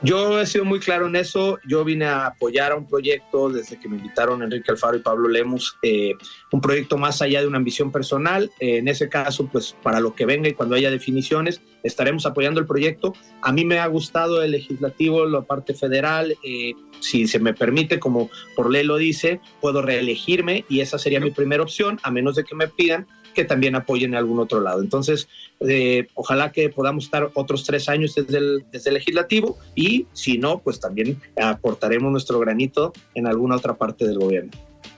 [0.02, 1.58] Yo he sido muy claro en eso.
[1.68, 5.28] Yo vine a apoyar a un proyecto desde que me invitaron Enrique Alfaro y Pablo
[5.30, 6.14] Lemus, eh,
[6.52, 8.52] un proyecto más allá de una ambición personal.
[8.60, 12.60] Eh, en ese caso, pues para lo que venga y cuando haya definiciones, estaremos apoyando
[12.60, 13.14] el proyecto.
[13.42, 16.36] A mí me ha gustado el legislativo, la parte federal.
[16.44, 21.20] Eh, si se me permite, como por ley lo dice, puedo reelegirme y esa sería
[21.20, 24.62] mi primera opción, a menos de que me pidan que también apoyen en algún otro
[24.62, 24.82] lado.
[24.82, 25.28] Entonces,
[25.60, 30.40] eh, ojalá que podamos estar otros tres años desde el, desde el legislativo y si
[30.40, 34.52] no, pues también aportaremos nuestro granito en alguna otra parte del gobierno.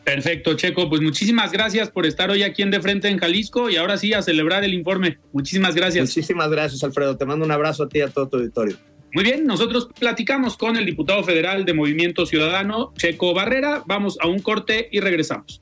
[0.04, 0.88] Perfecto, Checo.
[0.88, 4.14] Pues muchísimas gracias por estar hoy aquí en De Frente en Jalisco y ahora sí
[4.14, 5.18] a celebrar el informe.
[5.34, 6.08] Muchísimas gracias.
[6.08, 7.18] Muchísimas gracias, Alfredo.
[7.18, 8.78] Te mando un abrazo a ti y a todo tu auditorio.
[9.14, 13.84] Muy bien, nosotros platicamos con el diputado federal de Movimiento Ciudadano, Checo Barrera.
[13.86, 15.62] Vamos a un corte y regresamos.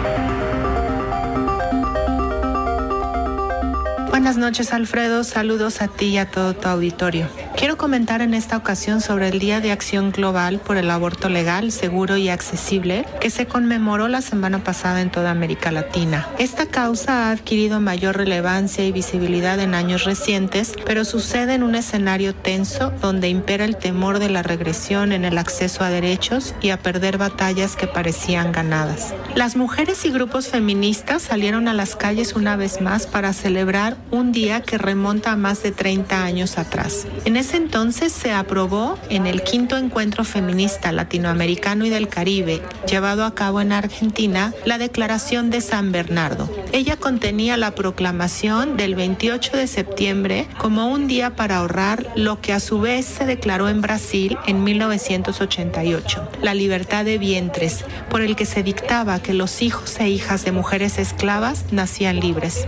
[4.11, 5.23] Buenas noches, Alfredo.
[5.23, 7.29] Saludos a ti y a todo tu auditorio.
[7.55, 11.71] Quiero comentar en esta ocasión sobre el Día de Acción Global por el Aborto Legal,
[11.71, 16.27] Seguro y Accesible, que se conmemoró la semana pasada en toda América Latina.
[16.39, 21.75] Esta causa ha adquirido mayor relevancia y visibilidad en años recientes, pero sucede en un
[21.75, 26.71] escenario tenso donde impera el temor de la regresión en el acceso a derechos y
[26.71, 29.13] a perder batallas que parecían ganadas.
[29.35, 34.31] Las mujeres y grupos feministas salieron a las calles una vez más para celebrar un
[34.31, 37.07] día que remonta a más de 30 años atrás.
[37.25, 43.25] En ese entonces se aprobó en el quinto encuentro feminista latinoamericano y del Caribe, llevado
[43.25, 46.49] a cabo en Argentina, la Declaración de San Bernardo.
[46.71, 52.53] Ella contenía la proclamación del 28 de septiembre como un día para ahorrar lo que
[52.53, 58.35] a su vez se declaró en Brasil en 1988, la libertad de vientres, por el
[58.35, 62.67] que se dictaba que los hijos e hijas de mujeres esclavas nacían libres.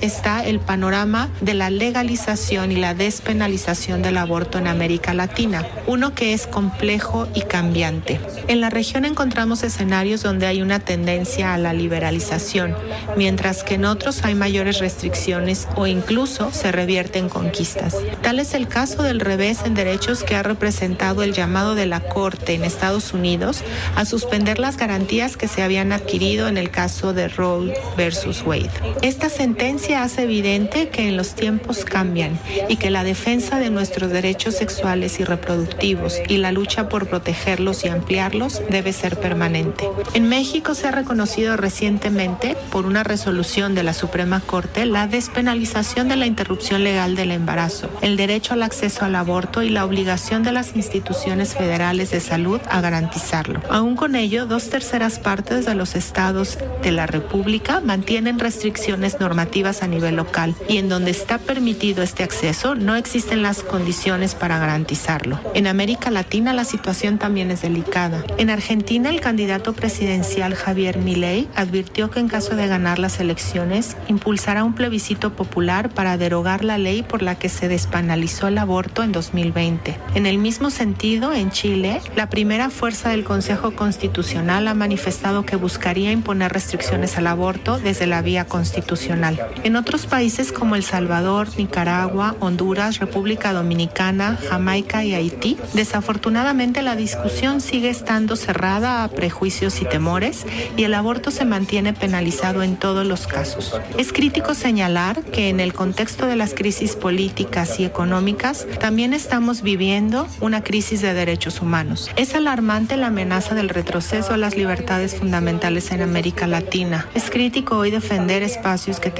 [0.00, 6.14] Está el panorama de la legalización y la despenalización del aborto en América Latina, uno
[6.14, 8.20] que es complejo y cambiante.
[8.46, 12.76] En la región encontramos escenarios donde hay una tendencia a la liberalización,
[13.16, 17.96] mientras que en otros hay mayores restricciones o incluso se revierten conquistas.
[18.22, 21.98] Tal es el caso del revés en derechos que ha representado el llamado de la
[21.98, 23.64] Corte en Estados Unidos
[23.96, 28.70] a suspender las garantías que se habían adquirido en el caso de Roe versus Wade.
[29.02, 32.38] Esta sentencia hace evidente que en los tiempos cambian
[32.68, 37.84] y que la defensa de nuestros derechos sexuales y reproductivos y la lucha por protegerlos
[37.84, 39.88] y ampliarlos debe ser permanente.
[40.14, 46.08] En México se ha reconocido recientemente por una resolución de la Suprema Corte la despenalización
[46.08, 50.42] de la interrupción legal del embarazo, el derecho al acceso al aborto y la obligación
[50.42, 53.60] de las instituciones federales de salud a garantizarlo.
[53.70, 59.69] Aún con ello, dos terceras partes de los estados de la República mantienen restricciones normativas
[59.70, 64.58] a nivel local y en donde está permitido este acceso no existen las condiciones para
[64.58, 65.40] garantizarlo.
[65.54, 68.24] En América Latina la situación también es delicada.
[68.38, 73.96] En Argentina el candidato presidencial Javier Milei advirtió que en caso de ganar las elecciones
[74.08, 79.02] impulsará un plebiscito popular para derogar la ley por la que se despenalizó el aborto
[79.02, 79.96] en 2020.
[80.14, 85.56] En el mismo sentido, en Chile, la primera fuerza del Consejo Constitucional ha manifestado que
[85.56, 89.40] buscaría imponer restricciones al aborto desde la vía constitucional.
[89.62, 96.96] En otros países como El Salvador, Nicaragua, Honduras, República Dominicana, Jamaica y Haití, desafortunadamente la
[96.96, 100.46] discusión sigue estando cerrada a prejuicios y temores
[100.76, 103.78] y el aborto se mantiene penalizado en todos los casos.
[103.98, 109.62] Es crítico señalar que en el contexto de las crisis políticas y económicas también estamos
[109.62, 112.10] viviendo una crisis de derechos humanos.
[112.16, 117.06] Es alarmante la amenaza del retroceso a las libertades fundamentales en América Latina.
[117.14, 119.10] Es crítico hoy defender espacios que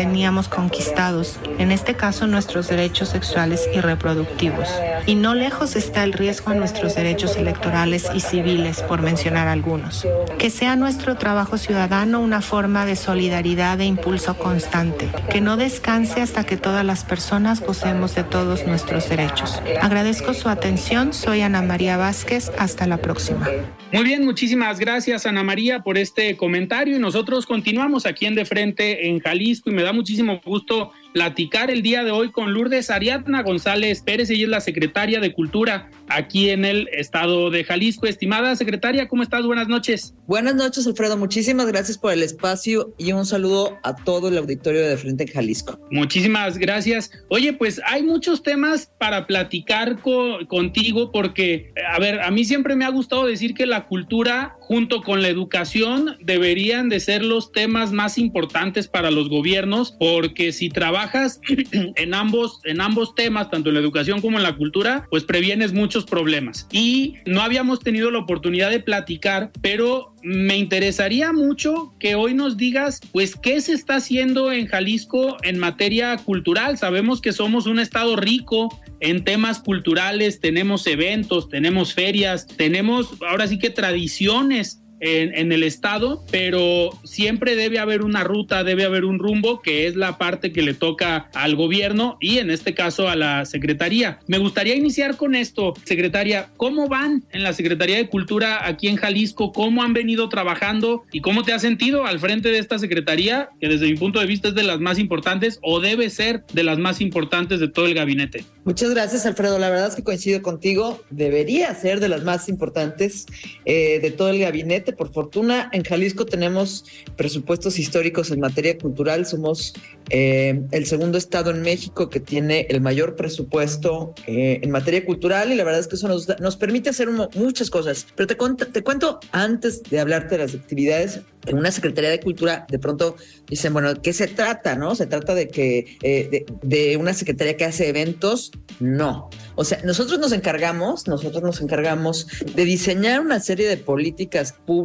[0.49, 4.69] conquistados, en este caso nuestros derechos sexuales y reproductivos.
[5.07, 10.07] Y no lejos está el riesgo a nuestros derechos electorales y civiles, por mencionar algunos.
[10.39, 16.21] Que sea nuestro trabajo ciudadano una forma de solidaridad e impulso constante, que no descanse
[16.21, 19.61] hasta que todas las personas gocemos de todos nuestros derechos.
[19.81, 23.49] Agradezco su atención, soy Ana María Vázquez, hasta la próxima.
[23.93, 28.45] Muy bien, muchísimas gracias Ana María por este comentario y nosotros continuamos aquí en De
[28.45, 32.91] Frente en Jalisco y me da muchísimo gusto platicar el día de hoy con Lourdes
[32.91, 38.07] Ariadna González Pérez, ella es la secretaria de Cultura aquí en el estado de Jalisco.
[38.07, 39.45] Estimada secretaria, ¿cómo estás?
[39.45, 40.15] Buenas noches.
[40.27, 41.17] Buenas noches, Alfredo.
[41.17, 45.31] Muchísimas gracias por el espacio y un saludo a todo el auditorio de Frente en
[45.31, 45.79] Jalisco.
[45.91, 47.11] Muchísimas gracias.
[47.29, 52.85] Oye, pues hay muchos temas para platicar contigo porque, a ver, a mí siempre me
[52.85, 57.93] ha gustado decir que la cultura junto con la educación deberían de ser los temas
[57.93, 60.69] más importantes para los gobiernos porque si
[61.01, 61.41] trabajas
[61.73, 65.73] en ambos en ambos temas tanto en la educación como en la cultura pues previenes
[65.73, 72.15] muchos problemas y no habíamos tenido la oportunidad de platicar pero me interesaría mucho que
[72.15, 76.77] hoy nos digas, pues, qué se está haciendo en Jalisco en materia cultural.
[76.77, 78.69] Sabemos que somos un estado rico
[79.01, 86.25] en temas culturales, tenemos eventos, tenemos ferias, tenemos ahora sí que tradiciones en, el estado,
[86.31, 90.63] pero siempre debe haber una ruta, debe haber un rumbo, que es la parte que
[90.63, 94.21] le toca al gobierno y en este caso a la Secretaría.
[94.27, 98.97] Me gustaría iniciar con esto, Secretaria, ¿cómo van en la Secretaría de Cultura aquí en
[98.97, 99.53] Jalisco?
[99.53, 103.69] ¿Cómo han venido trabajando y cómo te has sentido al frente de esta Secretaría, que
[103.69, 106.79] desde mi punto de vista es de las más importantes o debe ser de las
[106.79, 108.45] más importantes de todo el gabinete?
[108.65, 109.59] Muchas gracias, Alfredo.
[109.59, 113.27] La verdad es que coincido contigo, debería ser de las más importantes
[113.65, 116.85] eh, de todo el gabinete por fortuna, en Jalisco tenemos
[117.17, 119.27] presupuestos históricos en materia cultural.
[119.27, 119.75] Somos
[120.11, 125.53] eh, el segundo estado en México que tiene el mayor presupuesto eh, en materia cultural
[125.53, 128.07] y la verdad es que eso nos, nos permite hacer muchas cosas.
[128.17, 132.67] Pero te, te cuento, antes de hablarte de las actividades, en una Secretaría de Cultura
[132.69, 133.17] de pronto
[133.49, 134.77] dicen, bueno, ¿qué se trata?
[134.77, 134.95] ¿No?
[134.95, 138.53] ¿Se trata de que eh, de, de, una Secretaría que hace eventos?
[138.79, 139.31] No.
[139.55, 144.80] O sea, nosotros nos encargamos, nosotros nos encargamos de diseñar una serie de políticas públicas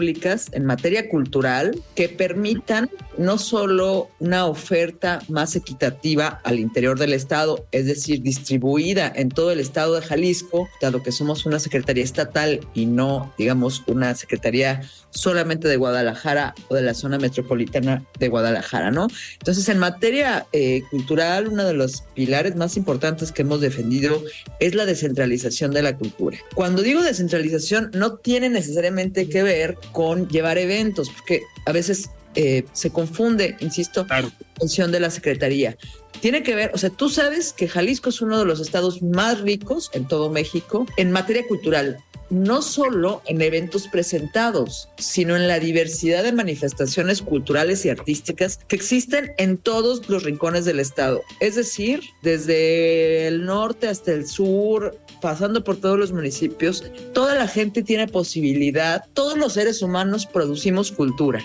[0.51, 7.65] en materia cultural que permitan no solo una oferta más equitativa al interior del Estado,
[7.71, 12.59] es decir, distribuida en todo el Estado de Jalisco, dado que somos una Secretaría estatal
[12.73, 14.81] y no, digamos, una Secretaría
[15.11, 19.07] solamente de Guadalajara o de la zona metropolitana de Guadalajara, ¿no?
[19.39, 24.21] Entonces, en materia eh, cultural, uno de los pilares más importantes que hemos defendido
[24.59, 26.37] es la descentralización de la cultura.
[26.53, 32.65] Cuando digo descentralización, no tiene necesariamente que ver con llevar eventos, porque a veces eh,
[32.73, 34.29] se confunde, insisto, la
[34.59, 35.77] función de la Secretaría.
[36.21, 39.41] Tiene que ver, o sea, tú sabes que Jalisco es uno de los estados más
[39.41, 41.97] ricos en todo México en materia cultural
[42.29, 48.75] no solo en eventos presentados, sino en la diversidad de manifestaciones culturales y artísticas que
[48.75, 51.21] existen en todos los rincones del estado.
[51.39, 57.47] Es decir, desde el norte hasta el sur, pasando por todos los municipios, toda la
[57.47, 61.41] gente tiene posibilidad, todos los seres humanos producimos cultura,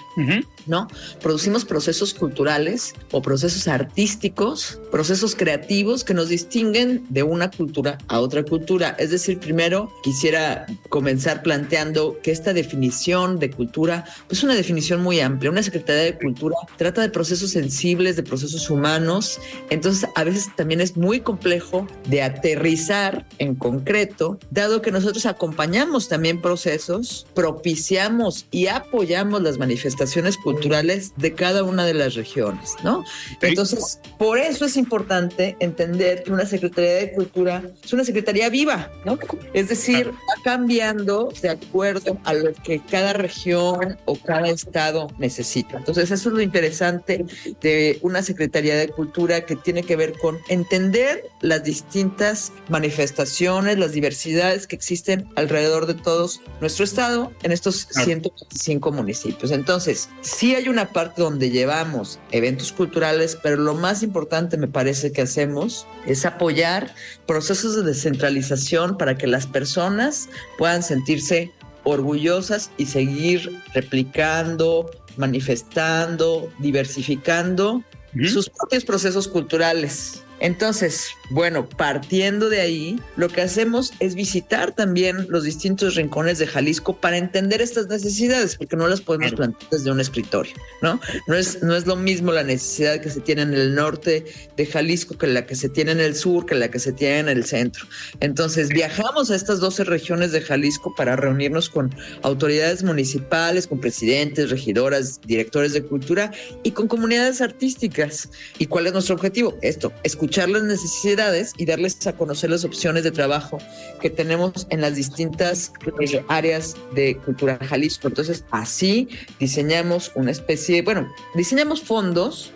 [0.66, 0.88] ¿no?
[1.22, 4.59] Producimos procesos culturales o procesos artísticos,
[4.90, 8.96] procesos creativos que nos distinguen de una cultura a otra cultura.
[8.98, 15.20] Es decir, primero quisiera comenzar planteando que esta definición de cultura es una definición muy
[15.20, 15.50] amplia.
[15.50, 19.38] Una Secretaría de Cultura trata de procesos sensibles, de procesos humanos,
[19.70, 26.08] entonces a veces también es muy complejo de aterrizar en concreto, dado que nosotros acompañamos
[26.08, 33.04] también procesos, propiciamos y apoyamos las manifestaciones culturales de cada una de las regiones, ¿no?
[33.40, 38.90] Entonces, por eso es importante entender que una Secretaría de Cultura es una Secretaría viva,
[39.04, 39.18] ¿no?
[39.52, 45.78] Es decir, va cambiando de acuerdo a lo que cada región o cada estado necesita.
[45.78, 47.24] Entonces, eso es lo interesante
[47.60, 53.92] de una Secretaría de Cultura que tiene que ver con entender las distintas manifestaciones, las
[53.92, 59.50] diversidades que existen alrededor de todos nuestro estado en estos 125 municipios.
[59.50, 65.12] Entonces, sí hay una parte donde llevamos eventos culturales, pero lo más importante me parece
[65.12, 66.94] que hacemos es apoyar
[67.26, 70.28] procesos de descentralización para que las personas
[70.58, 71.52] puedan sentirse
[71.84, 77.82] orgullosas y seguir replicando, manifestando, diversificando
[78.28, 80.22] sus propios procesos culturales.
[80.40, 86.46] Entonces, bueno, partiendo de ahí, lo que hacemos es visitar también los distintos rincones de
[86.46, 90.98] Jalisco para entender estas necesidades, porque no las podemos plantear desde un escritorio, ¿no?
[91.26, 94.24] No es, no es lo mismo la necesidad que se tiene en el norte
[94.56, 97.18] de Jalisco que la que se tiene en el sur, que la que se tiene
[97.18, 97.84] en el centro.
[98.20, 104.50] Entonces, viajamos a estas 12 regiones de Jalisco para reunirnos con autoridades municipales, con presidentes,
[104.50, 106.32] regidoras, directores de cultura
[106.62, 108.30] y con comunidades artísticas.
[108.58, 109.56] ¿Y cuál es nuestro objetivo?
[109.60, 113.58] Esto, escuchar escuchar las necesidades y darles a conocer las opciones de trabajo
[114.00, 118.06] que tenemos en las distintas eh, áreas de cultura Jalisco.
[118.06, 119.08] Entonces, así
[119.40, 122.52] diseñamos una especie, bueno, diseñamos fondos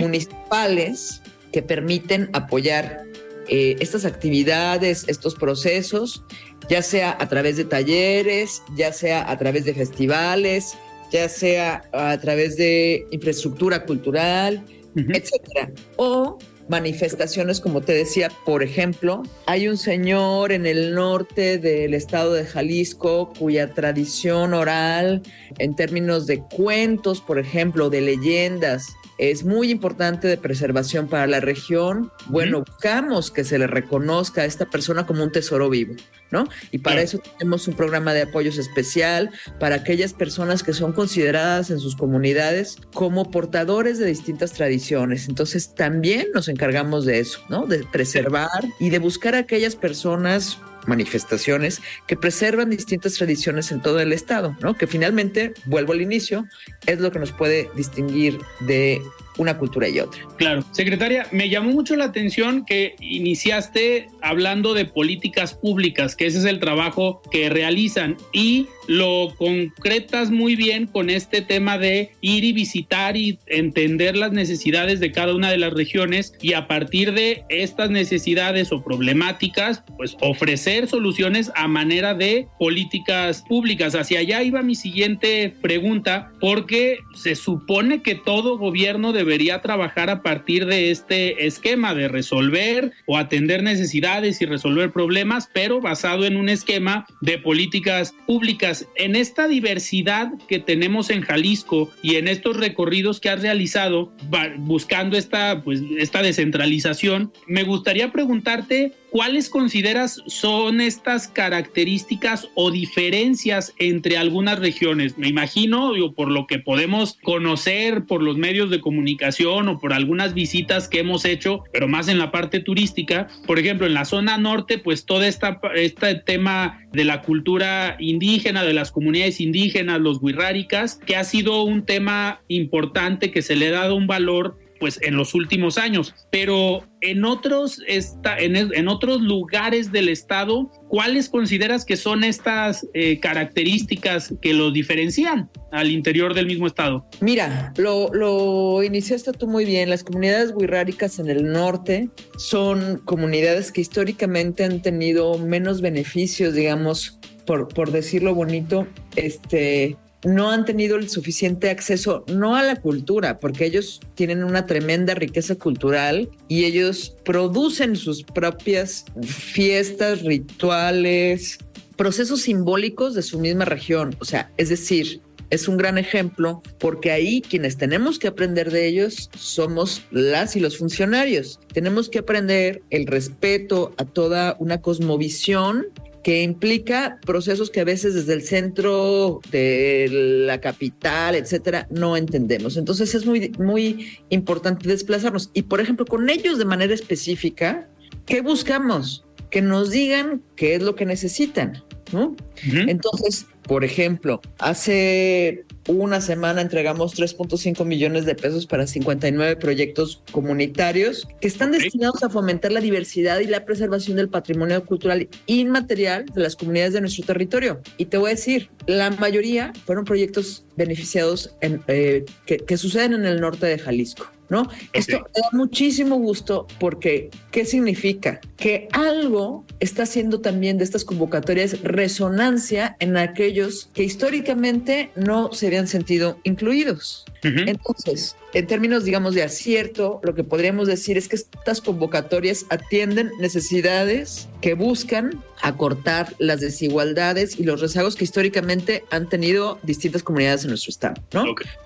[0.00, 3.04] municipales que permiten apoyar
[3.48, 6.24] eh, estas actividades, estos procesos,
[6.68, 10.76] ya sea a través de talleres, ya sea a través de festivales,
[11.12, 14.64] ya sea a través de infraestructura cultural,
[14.96, 15.70] etcétera.
[15.96, 22.32] O manifestaciones, como te decía, por ejemplo, hay un señor en el norte del estado
[22.32, 25.22] de Jalisco cuya tradición oral,
[25.58, 31.40] en términos de cuentos, por ejemplo, de leyendas, es muy importante de preservación para la
[31.40, 32.10] región.
[32.26, 35.94] Bueno, buscamos que se le reconozca a esta persona como un tesoro vivo,
[36.32, 36.48] ¿no?
[36.70, 39.30] Y para eso tenemos un programa de apoyos especial
[39.60, 45.28] para aquellas personas que son consideradas en sus comunidades como portadores de distintas tradiciones.
[45.28, 47.66] Entonces también nos encargamos de eso, ¿no?
[47.66, 48.48] De preservar
[48.80, 54.56] y de buscar a aquellas personas manifestaciones que preservan distintas tradiciones en todo el estado,
[54.60, 54.74] ¿no?
[54.74, 56.46] Que finalmente, vuelvo al inicio,
[56.86, 59.00] es lo que nos puede distinguir de
[59.38, 60.20] una cultura y otra.
[60.36, 66.38] Claro, secretaria, me llamó mucho la atención que iniciaste hablando de políticas públicas, que ese
[66.38, 72.44] es el trabajo que realizan y lo concretas muy bien con este tema de ir
[72.44, 77.12] y visitar y entender las necesidades de cada una de las regiones y a partir
[77.12, 83.94] de estas necesidades o problemáticas, pues ofrecer soluciones a manera de políticas públicas.
[83.94, 90.22] Hacia allá iba mi siguiente pregunta, porque se supone que todo gobierno debería trabajar a
[90.22, 96.36] partir de este esquema de resolver o atender necesidades y resolver problemas, pero basado en
[96.36, 102.56] un esquema de políticas públicas en esta diversidad que tenemos en Jalisco y en estos
[102.56, 104.12] recorridos que has realizado
[104.58, 113.74] buscando esta, pues, esta descentralización, me gustaría preguntarte ¿Cuáles consideras son estas características o diferencias
[113.78, 115.18] entre algunas regiones?
[115.18, 120.32] Me imagino, por lo que podemos conocer por los medios de comunicación o por algunas
[120.32, 123.28] visitas que hemos hecho, pero más en la parte turística.
[123.46, 128.64] Por ejemplo, en la zona norte, pues todo esta, este tema de la cultura indígena,
[128.64, 133.68] de las comunidades indígenas, los huirráricas, que ha sido un tema importante que se le
[133.68, 136.12] ha dado un valor pues en los últimos años.
[136.32, 143.20] Pero en otros, en, en, otros lugares del estado, ¿cuáles consideras que son estas eh,
[143.20, 147.06] características que los diferencian al interior del mismo estado?
[147.20, 149.88] Mira, lo, lo iniciaste tú muy bien.
[149.88, 157.20] Las comunidades wixárikas en el norte son comunidades que históricamente han tenido menos beneficios, digamos,
[157.46, 163.40] por, por decirlo bonito, este, no han tenido el suficiente acceso, no a la cultura,
[163.40, 171.58] porque ellos tienen una tremenda riqueza cultural y ellos producen sus propias fiestas, rituales,
[171.96, 174.14] procesos simbólicos de su misma región.
[174.20, 175.20] O sea, es decir,
[175.50, 180.60] es un gran ejemplo porque ahí quienes tenemos que aprender de ellos somos las y
[180.60, 181.60] los funcionarios.
[181.74, 185.88] Tenemos que aprender el respeto a toda una cosmovisión
[186.22, 190.08] que implica procesos que a veces desde el centro de
[190.46, 192.76] la capital, etcétera, no entendemos.
[192.76, 195.50] Entonces es muy, muy importante desplazarnos.
[195.52, 197.88] Y por ejemplo, con ellos de manera específica,
[198.24, 199.24] ¿qué buscamos?
[199.50, 201.82] Que nos digan qué es lo que necesitan.
[202.12, 202.36] ¿no?
[202.62, 211.26] Entonces, por ejemplo, hace una semana entregamos 3.5 millones de pesos para 59 proyectos comunitarios
[211.40, 216.42] que están destinados a fomentar la diversidad y la preservación del patrimonio cultural inmaterial de
[216.42, 217.80] las comunidades de nuestro territorio.
[217.96, 223.14] Y te voy a decir, la mayoría fueron proyectos beneficiados en, eh, que, que suceden
[223.14, 224.26] en el norte de Jalisco.
[224.52, 224.68] ¿No?
[224.92, 228.40] Esto me da muchísimo gusto porque, ¿qué significa?
[228.56, 235.68] Que algo está haciendo también de estas convocatorias resonancia en aquellos que históricamente no se
[235.68, 237.24] habían sentido incluidos.
[237.42, 243.32] Entonces, en términos, digamos, de acierto, lo que podríamos decir es que estas convocatorias atienden
[243.40, 250.64] necesidades que buscan acortar las desigualdades y los rezagos que históricamente han tenido distintas comunidades
[250.64, 251.44] en nuestro estado, ¿no?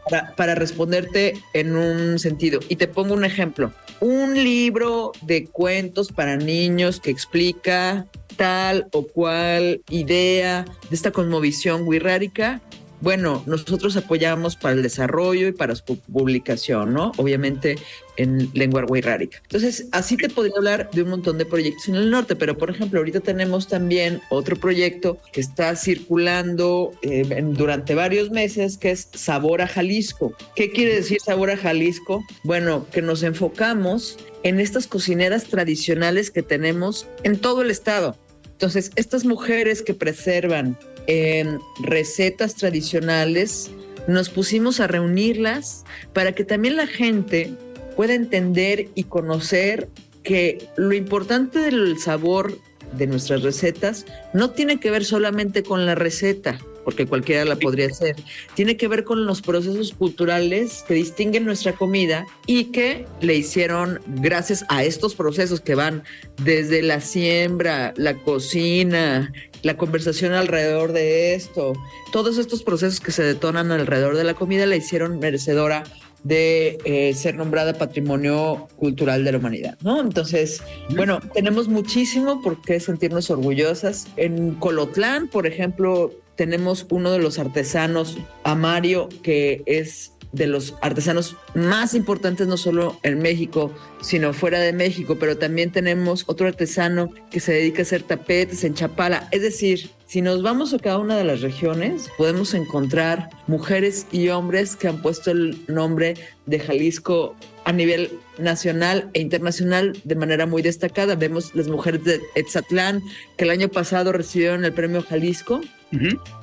[0.09, 2.61] Para, para responderte en un sentido.
[2.68, 3.72] Y te pongo un ejemplo.
[4.00, 11.86] Un libro de cuentos para niños que explica tal o cual idea de esta cosmovisión
[11.86, 12.61] wixárika
[13.01, 17.12] bueno, nosotros apoyamos para el desarrollo y para su publicación, ¿no?
[17.16, 17.76] Obviamente
[18.16, 19.38] en lengua wixárika.
[19.42, 22.70] Entonces, así te podría hablar de un montón de proyectos en el norte, pero por
[22.70, 29.09] ejemplo, ahorita tenemos también otro proyecto que está circulando eh, durante varios meses, que es
[29.12, 30.34] Sabor a Jalisco.
[30.55, 32.24] ¿Qué quiere decir Sabor a Jalisco?
[32.42, 38.16] Bueno, que nos enfocamos en estas cocineras tradicionales que tenemos en todo el estado.
[38.53, 43.70] Entonces, estas mujeres que preservan en recetas tradicionales,
[44.09, 47.52] nos pusimos a reunirlas para que también la gente
[47.96, 49.88] pueda entender y conocer
[50.22, 52.59] que lo importante del sabor
[52.92, 57.86] de nuestras recetas no tiene que ver solamente con la receta, porque cualquiera la podría
[57.86, 58.16] hacer.
[58.54, 64.00] Tiene que ver con los procesos culturales que distinguen nuestra comida y que le hicieron,
[64.07, 66.04] gracias a estos procesos que van
[66.42, 69.32] desde la siembra, la cocina,
[69.66, 71.72] la conversación alrededor de esto,
[72.12, 75.82] todos estos procesos que se detonan alrededor de la comida la hicieron merecedora
[76.22, 80.00] de eh, ser nombrada Patrimonio Cultural de la Humanidad, ¿no?
[80.00, 80.62] Entonces,
[80.94, 84.06] bueno, tenemos muchísimo por qué sentirnos orgullosas.
[84.16, 91.36] En Colotlán, por ejemplo, tenemos uno de los artesanos, Amario, que es de los artesanos
[91.54, 97.10] más importantes no solo en México, sino fuera de México, pero también tenemos otro artesano
[97.30, 99.28] que se dedica a hacer tapetes en Chapala.
[99.30, 104.28] Es decir, si nos vamos a cada una de las regiones, podemos encontrar mujeres y
[104.28, 106.14] hombres que han puesto el nombre
[106.46, 111.16] de Jalisco a nivel nacional e internacional de manera muy destacada.
[111.16, 113.02] Vemos las mujeres de Etzatlán
[113.36, 115.60] que el año pasado recibieron el premio Jalisco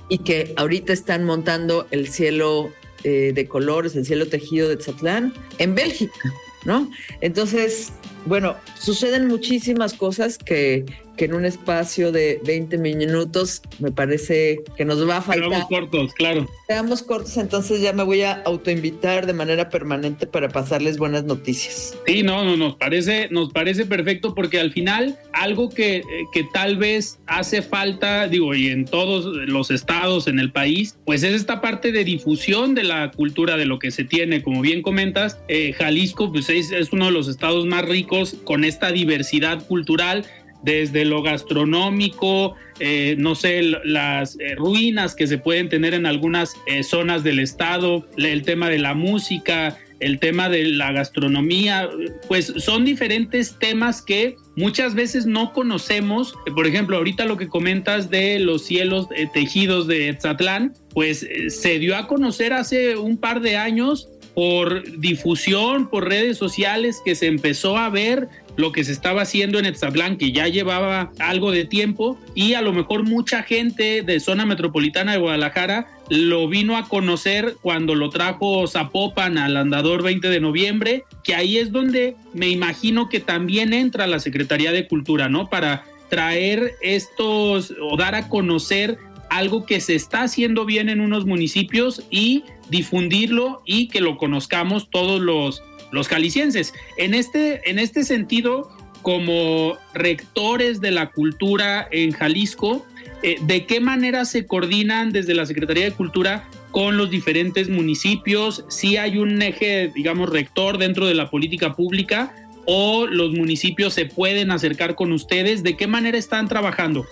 [0.10, 2.72] y que ahorita están montando el cielo
[3.04, 6.34] eh, de colores, el cielo tejido de Etzatlán en Bélgica,
[6.66, 6.90] ¿no?
[7.22, 7.94] Entonces,
[8.26, 10.86] bueno, suceden muchísimas cosas que,
[11.18, 15.50] que en un espacio de 20 minutos me parece que nos va a faltar.
[15.50, 16.50] Quedamos cortos, claro.
[16.68, 21.96] Quedamos cortos, entonces ya me voy a autoinvitar de manera permanente para pasarles buenas noticias.
[22.08, 26.78] Sí, no, no, nos parece, nos parece perfecto porque al final algo que, que tal
[26.78, 31.62] vez hace falta, digo, y en todos los estados en el país, pues es esta
[31.62, 34.42] parte de difusión de la cultura, de lo que se tiene.
[34.42, 38.64] Como bien comentas, eh, Jalisco pues es, es uno de los estados más ricos con
[38.64, 40.26] esta diversidad cultural
[40.64, 46.56] desde lo gastronómico, eh, no sé, las eh, ruinas que se pueden tener en algunas
[46.66, 51.90] eh, zonas del estado, el tema de la música, el tema de la gastronomía,
[52.28, 56.34] pues son diferentes temas que muchas veces no conocemos.
[56.56, 61.96] Por ejemplo, ahorita lo que comentas de los cielos tejidos de Etzatlán, pues se dio
[61.96, 67.78] a conocer hace un par de años por difusión, por redes sociales, que se empezó
[67.78, 72.18] a ver lo que se estaba haciendo en Etzatlán, que ya llevaba algo de tiempo,
[72.36, 77.56] y a lo mejor mucha gente de zona metropolitana de Guadalajara lo vino a conocer
[77.62, 83.10] cuando lo trajo Zapopan al andador 20 de noviembre, que ahí es donde me imagino
[83.10, 85.50] que también entra la Secretaría de Cultura, ¿no?
[85.50, 89.00] Para traer estos o dar a conocer
[89.30, 94.90] algo que se está haciendo bien en unos municipios y difundirlo y que lo conozcamos
[94.92, 95.64] todos los
[95.94, 96.74] los jaliscienses.
[96.98, 98.70] En este, en este sentido,
[99.02, 102.86] como rectores de la cultura en Jalisco,
[103.22, 108.66] eh, ¿de qué manera se coordinan desde la Secretaría de Cultura con los diferentes municipios?
[108.70, 112.34] Si hay un eje, digamos, rector dentro de la política pública
[112.66, 115.64] o los municipios se pueden acercar con ustedes?
[115.64, 117.06] ¿De qué manera están trabajando?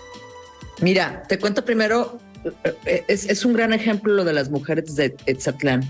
[0.82, 2.20] Mira, te cuento primero,
[2.86, 5.84] eh, es, es un gran ejemplo lo de las mujeres de Etzatlán.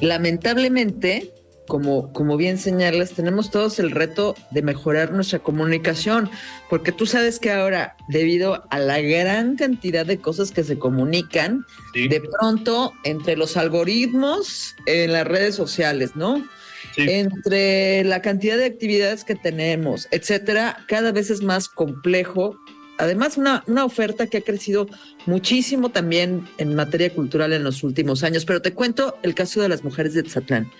[0.00, 1.32] Lamentablemente,
[1.70, 6.28] como, como bien señalas, tenemos todos el reto de mejorar nuestra comunicación,
[6.68, 11.64] porque tú sabes que ahora, debido a la gran cantidad de cosas que se comunican,
[11.94, 16.44] de pronto entre los algoritmos en las redes sociales, ¿no?
[16.96, 22.58] Entre la cantidad de actividades que tenemos, etcétera, cada vez es más complejo
[22.98, 24.86] además una, una, oferta que ha crecido
[25.24, 28.44] muchísimo también en materia cultural en los últimos años.
[28.44, 30.70] Pero te cuento el caso de las mujeres de Tzatlán.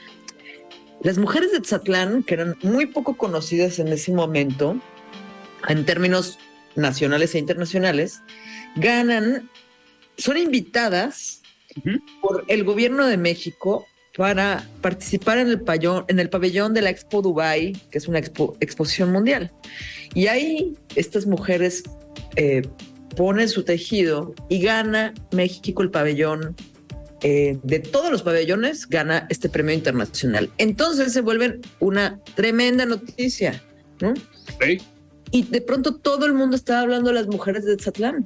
[1.03, 4.79] Las mujeres de Tzatlán, que eran muy poco conocidas en ese momento,
[5.69, 6.39] en términos
[6.77, 8.23] nacionales e internacionales,
[8.77, 9.49] ganan,
[10.19, 11.43] son invitadas
[12.21, 13.87] por el gobierno de México
[14.17, 18.19] para participar en el, pabellón, en el pabellón de la Expo Dubai, que es una
[18.19, 19.51] exposición mundial.
[20.15, 21.85] Y ahí estas mujeres
[22.37, 22.63] eh,
[23.17, 26.55] ponen su tejido y gana México el pabellón
[27.23, 30.51] eh, de todos los pabellones gana este premio internacional.
[30.59, 33.63] Entonces se vuelven una tremenda noticia,
[34.01, 34.15] ¿no?
[35.31, 38.25] Y de pronto todo el mundo estaba hablando de las mujeres de Tzatlán.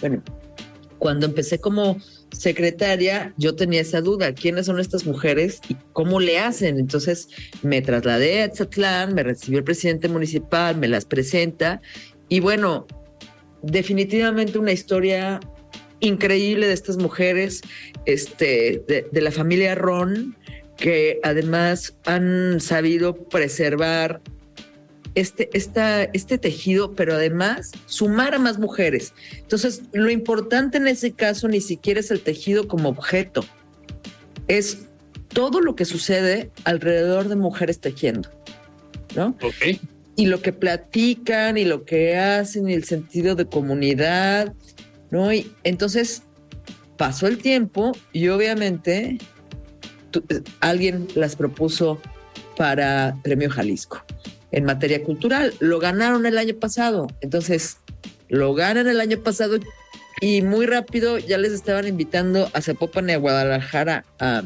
[0.00, 0.22] Bueno,
[0.98, 1.98] cuando empecé como
[2.32, 6.78] secretaria, yo tenía esa duda, ¿quiénes son estas mujeres y cómo le hacen?
[6.78, 7.28] Entonces
[7.62, 11.80] me trasladé a Tzatlán, me recibió el presidente municipal, me las presenta
[12.28, 12.86] y bueno,
[13.62, 15.40] definitivamente una historia
[16.00, 17.62] increíble de estas mujeres
[18.06, 20.36] este, de, la familia Ron,
[20.76, 24.20] que además han sabido preservar
[25.14, 29.14] este, este tejido, pero además sumar a más mujeres.
[29.38, 33.44] Entonces, lo importante en ese caso ni siquiera es el tejido como objeto,
[34.48, 34.88] es
[35.28, 38.30] todo lo que sucede alrededor de mujeres tejiendo,
[39.14, 39.36] ¿no?
[39.42, 39.80] Ok.
[40.16, 44.54] Y lo que platican y lo que hacen y el sentido de comunidad
[45.14, 45.32] ¿no?
[45.32, 46.22] Y entonces
[46.96, 49.18] pasó el tiempo y obviamente
[50.58, 52.00] alguien las propuso
[52.56, 54.04] para Premio Jalisco
[54.50, 55.54] en materia cultural.
[55.60, 57.06] Lo ganaron el año pasado.
[57.20, 57.78] Entonces,
[58.28, 59.58] lo ganan el año pasado
[60.20, 64.42] y muy rápido ya les estaban invitando a Zapopan y a Guadalajara a,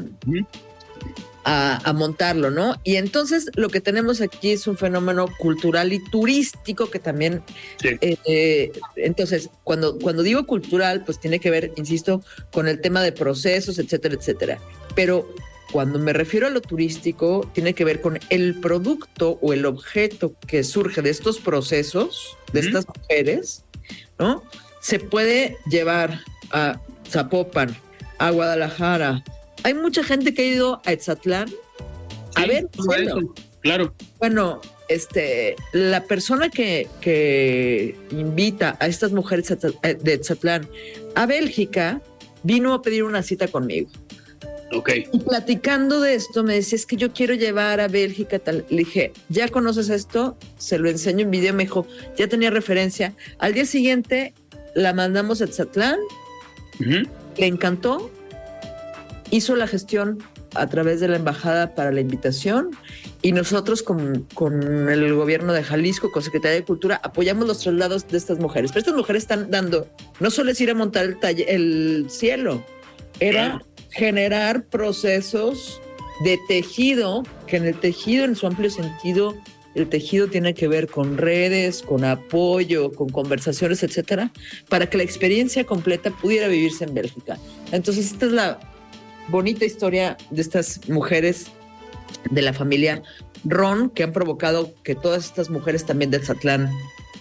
[1.51, 2.75] a, montarlo, ¿no?
[2.83, 7.41] Y entonces lo que tenemos aquí es un fenómeno cultural y turístico que también,
[7.83, 13.01] eh, eh, entonces, cuando, cuando digo cultural, pues tiene que ver, insisto, con el tema
[13.01, 14.59] de procesos, etcétera, etcétera.
[14.95, 15.33] Pero
[15.71, 20.35] cuando me refiero a lo turístico, tiene que ver con el producto o el objeto
[20.45, 23.65] que surge de estos procesos, de estas mujeres,
[24.19, 24.43] ¿no?
[24.81, 26.21] Se puede llevar
[26.51, 26.79] a
[27.09, 27.75] Zapopan,
[28.19, 29.23] a Guadalajara,
[29.63, 31.49] hay mucha gente que ha ido a Etzatlán
[32.35, 32.67] a ver.
[33.61, 33.93] claro.
[34.19, 40.67] Bueno, este, la persona que, que invita a estas mujeres de Etzatlán
[41.15, 42.01] a Bélgica
[42.43, 43.89] vino a pedir una cita conmigo.
[44.71, 44.91] Ok.
[45.11, 48.65] Y platicando de esto, me decía, es que yo quiero llevar a Bélgica tal.
[48.69, 50.37] Le dije, ¿ya conoces esto?
[50.57, 51.53] Se lo enseño en video.
[51.53, 51.87] Me dijo,
[52.17, 53.13] ya tenía referencia.
[53.39, 54.33] Al día siguiente
[54.75, 55.99] la mandamos a Etzatlán.
[56.79, 58.11] Le encantó
[59.31, 60.19] hizo la gestión
[60.55, 62.71] a través de la embajada para la invitación
[63.21, 68.07] y nosotros con, con, el gobierno de Jalisco, con Secretaría de Cultura, apoyamos los traslados
[68.07, 68.71] de estas mujeres.
[68.71, 69.87] Pero estas mujeres están dando,
[70.19, 71.17] no solo es ir a montar el,
[71.47, 72.63] el cielo,
[73.19, 73.61] era
[73.91, 75.81] generar procesos
[76.23, 79.35] de tejido, que en el tejido, en su amplio sentido,
[79.75, 84.31] el tejido tiene que ver con redes, con apoyo, con conversaciones, etcétera,
[84.67, 87.37] para que la experiencia completa pudiera vivirse en Bélgica.
[87.71, 88.59] Entonces, esta es la
[89.29, 91.47] bonita historia de estas mujeres
[92.31, 93.01] de la familia
[93.45, 96.69] Ron, que han provocado que todas estas mujeres también de Zatlán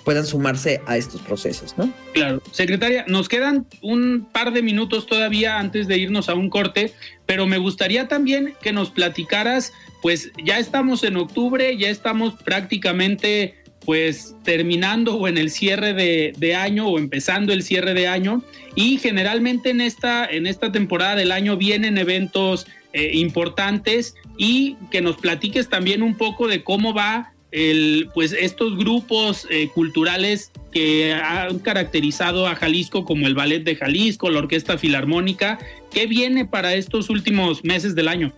[0.05, 1.93] puedan sumarse a estos procesos, ¿no?
[2.15, 2.43] Claro.
[2.51, 6.95] Secretaria, nos quedan un par de minutos todavía antes de irnos a un corte,
[7.27, 13.57] pero me gustaría también que nos platicaras, pues ya estamos en octubre, ya estamos prácticamente
[13.89, 18.43] pues terminando o en el cierre de, año o empezando el cierre de año
[18.75, 25.01] y generalmente en esta, en esta temporada del año vienen eventos eh, importantes y que
[25.01, 31.15] nos platiques también un poco de cómo va el, pues estos grupos eh, culturales que
[31.15, 35.59] han caracterizado a Jalisco como el Ballet de Jalisco, la Orquesta Filarmónica,
[35.91, 38.35] ¿qué viene para estos últimos meses del año?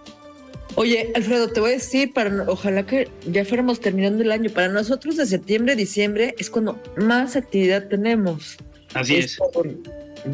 [0.77, 4.51] Oye, Alfredo, te voy a decir, para, ojalá que ya fuéramos terminando el año.
[4.51, 8.57] Para nosotros de septiembre, diciembre es cuando más actividad tenemos.
[8.95, 9.39] Así es.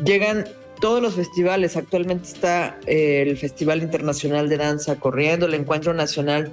[0.05, 0.47] Llegan
[0.81, 1.77] todos los festivales.
[1.77, 6.53] Actualmente está eh, el Festival Internacional de Danza corriendo, el Encuentro Nacional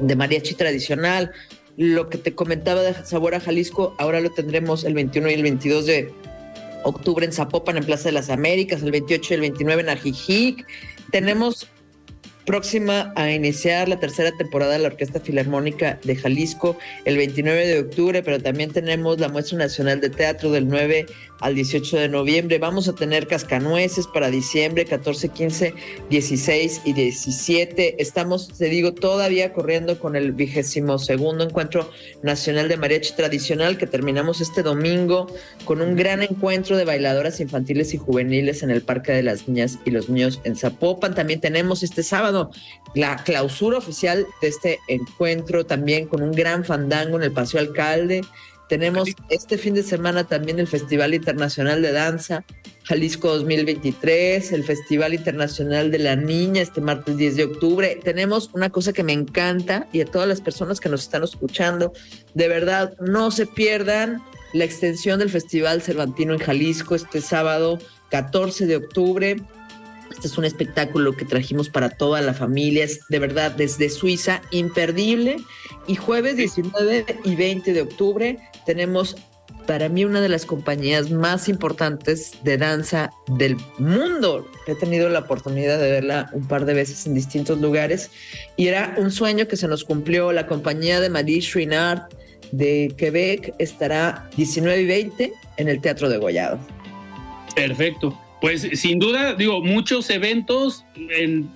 [0.00, 1.32] de Mariachi Tradicional.
[1.76, 5.42] Lo que te comentaba de Sabor a Jalisco, ahora lo tendremos el 21 y el
[5.42, 6.12] 22 de
[6.84, 10.66] octubre en Zapopan, en Plaza de las Américas, el 28 y el 29 en Ajijic.
[11.10, 11.68] Tenemos
[12.50, 17.78] próxima a iniciar la tercera temporada de la Orquesta Filarmónica de Jalisco el 29 de
[17.78, 21.06] octubre, pero también tenemos la Muestra Nacional de Teatro del 9
[21.40, 22.58] al 18 de noviembre.
[22.58, 25.74] Vamos a tener cascanueces para diciembre 14, 15,
[26.10, 28.02] 16 y 17.
[28.02, 31.90] Estamos, te digo, todavía corriendo con el vigésimo segundo encuentro
[32.22, 35.32] nacional de mariachi tradicional que terminamos este domingo
[35.64, 39.78] con un gran encuentro de bailadoras infantiles y juveniles en el Parque de las Niñas
[39.84, 41.14] y los Niños en Zapopan.
[41.14, 42.39] También tenemos este sábado
[42.94, 48.22] la clausura oficial de este encuentro también con un gran fandango en el Paseo Alcalde
[48.70, 52.44] tenemos este fin de semana también el Festival Internacional de Danza
[52.84, 58.00] Jalisco 2023, el Festival Internacional de la Niña este martes 10 de octubre.
[58.02, 61.92] Tenemos una cosa que me encanta y a todas las personas que nos están escuchando,
[62.34, 64.22] de verdad, no se pierdan
[64.52, 67.80] la extensión del Festival Cervantino en Jalisco este sábado
[68.10, 69.36] 14 de octubre.
[70.20, 74.42] Este es un espectáculo que trajimos para toda la familia, es de verdad desde Suiza,
[74.50, 75.38] imperdible.
[75.86, 79.16] Y jueves 19 y 20 de octubre tenemos
[79.66, 84.46] para mí una de las compañías más importantes de danza del mundo.
[84.66, 88.10] He tenido la oportunidad de verla un par de veces en distintos lugares
[88.58, 90.32] y era un sueño que se nos cumplió.
[90.32, 92.02] La compañía de Marie Chouinard
[92.52, 96.58] de Quebec estará 19 y 20 en el Teatro de Gollado.
[97.54, 98.14] Perfecto.
[98.40, 100.84] Pues sin duda, digo, muchos eventos,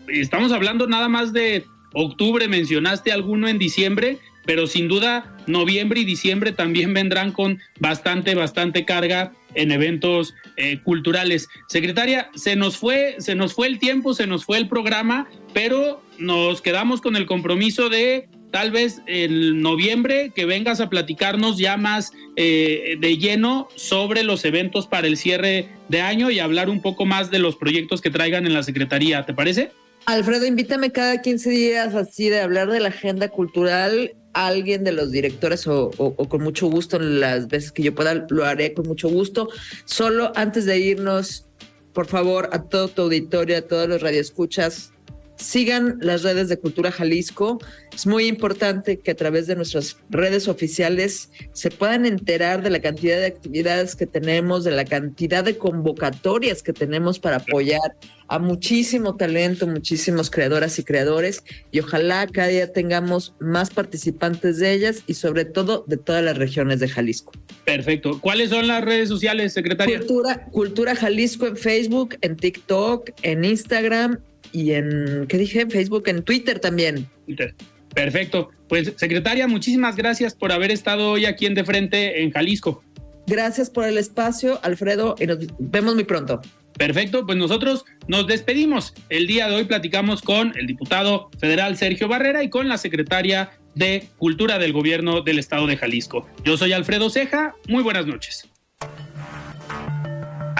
[0.08, 1.64] estamos hablando nada más de
[1.94, 8.34] octubre, mencionaste alguno en diciembre, pero sin duda noviembre y diciembre también vendrán con bastante,
[8.34, 11.48] bastante carga en eventos eh, culturales.
[11.68, 16.02] Secretaria, se nos fue, se nos fue el tiempo, se nos fue el programa, pero
[16.18, 21.76] nos quedamos con el compromiso de tal vez en noviembre que vengas a platicarnos ya
[21.76, 26.80] más eh, de lleno sobre los eventos para el cierre de año y hablar un
[26.80, 29.72] poco más de los proyectos que traigan en la Secretaría, ¿te parece?
[30.06, 35.10] Alfredo, invítame cada 15 días así de hablar de la agenda cultural alguien de los
[35.10, 39.48] directores o, con mucho gusto las veces que yo pueda lo haré con mucho gusto.
[39.84, 41.48] Solo antes de irnos,
[41.92, 44.93] por favor, a todo tu auditorio, a todos los radioescuchas,
[45.36, 47.58] sigan las redes de Cultura Jalisco.
[47.92, 52.80] Es muy importante que a través de nuestras redes oficiales se puedan enterar de la
[52.80, 57.96] cantidad de actividades que tenemos, de la cantidad de convocatorias que tenemos para apoyar
[58.28, 64.72] a muchísimo talento, muchísimos creadoras y creadores y ojalá cada día tengamos más participantes de
[64.72, 67.32] ellas y sobre todo de todas las regiones de Jalisco.
[67.64, 68.20] Perfecto.
[68.20, 69.98] ¿Cuáles son las redes sociales, secretaria?
[69.98, 74.20] Cultura, Cultura Jalisco en Facebook, en TikTok, en Instagram
[74.54, 75.62] y en, ¿qué dije?
[75.62, 77.06] En Facebook, en Twitter también.
[77.26, 77.54] Twitter.
[77.92, 78.50] Perfecto.
[78.68, 82.82] Pues, secretaria, muchísimas gracias por haber estado hoy aquí en De Frente en Jalisco.
[83.26, 86.40] Gracias por el espacio, Alfredo, y nos vemos muy pronto.
[86.78, 88.94] Perfecto, pues nosotros nos despedimos.
[89.08, 93.50] El día de hoy platicamos con el diputado federal Sergio Barrera y con la secretaria
[93.74, 96.28] de Cultura del Gobierno del Estado de Jalisco.
[96.44, 98.48] Yo soy Alfredo Ceja, muy buenas noches.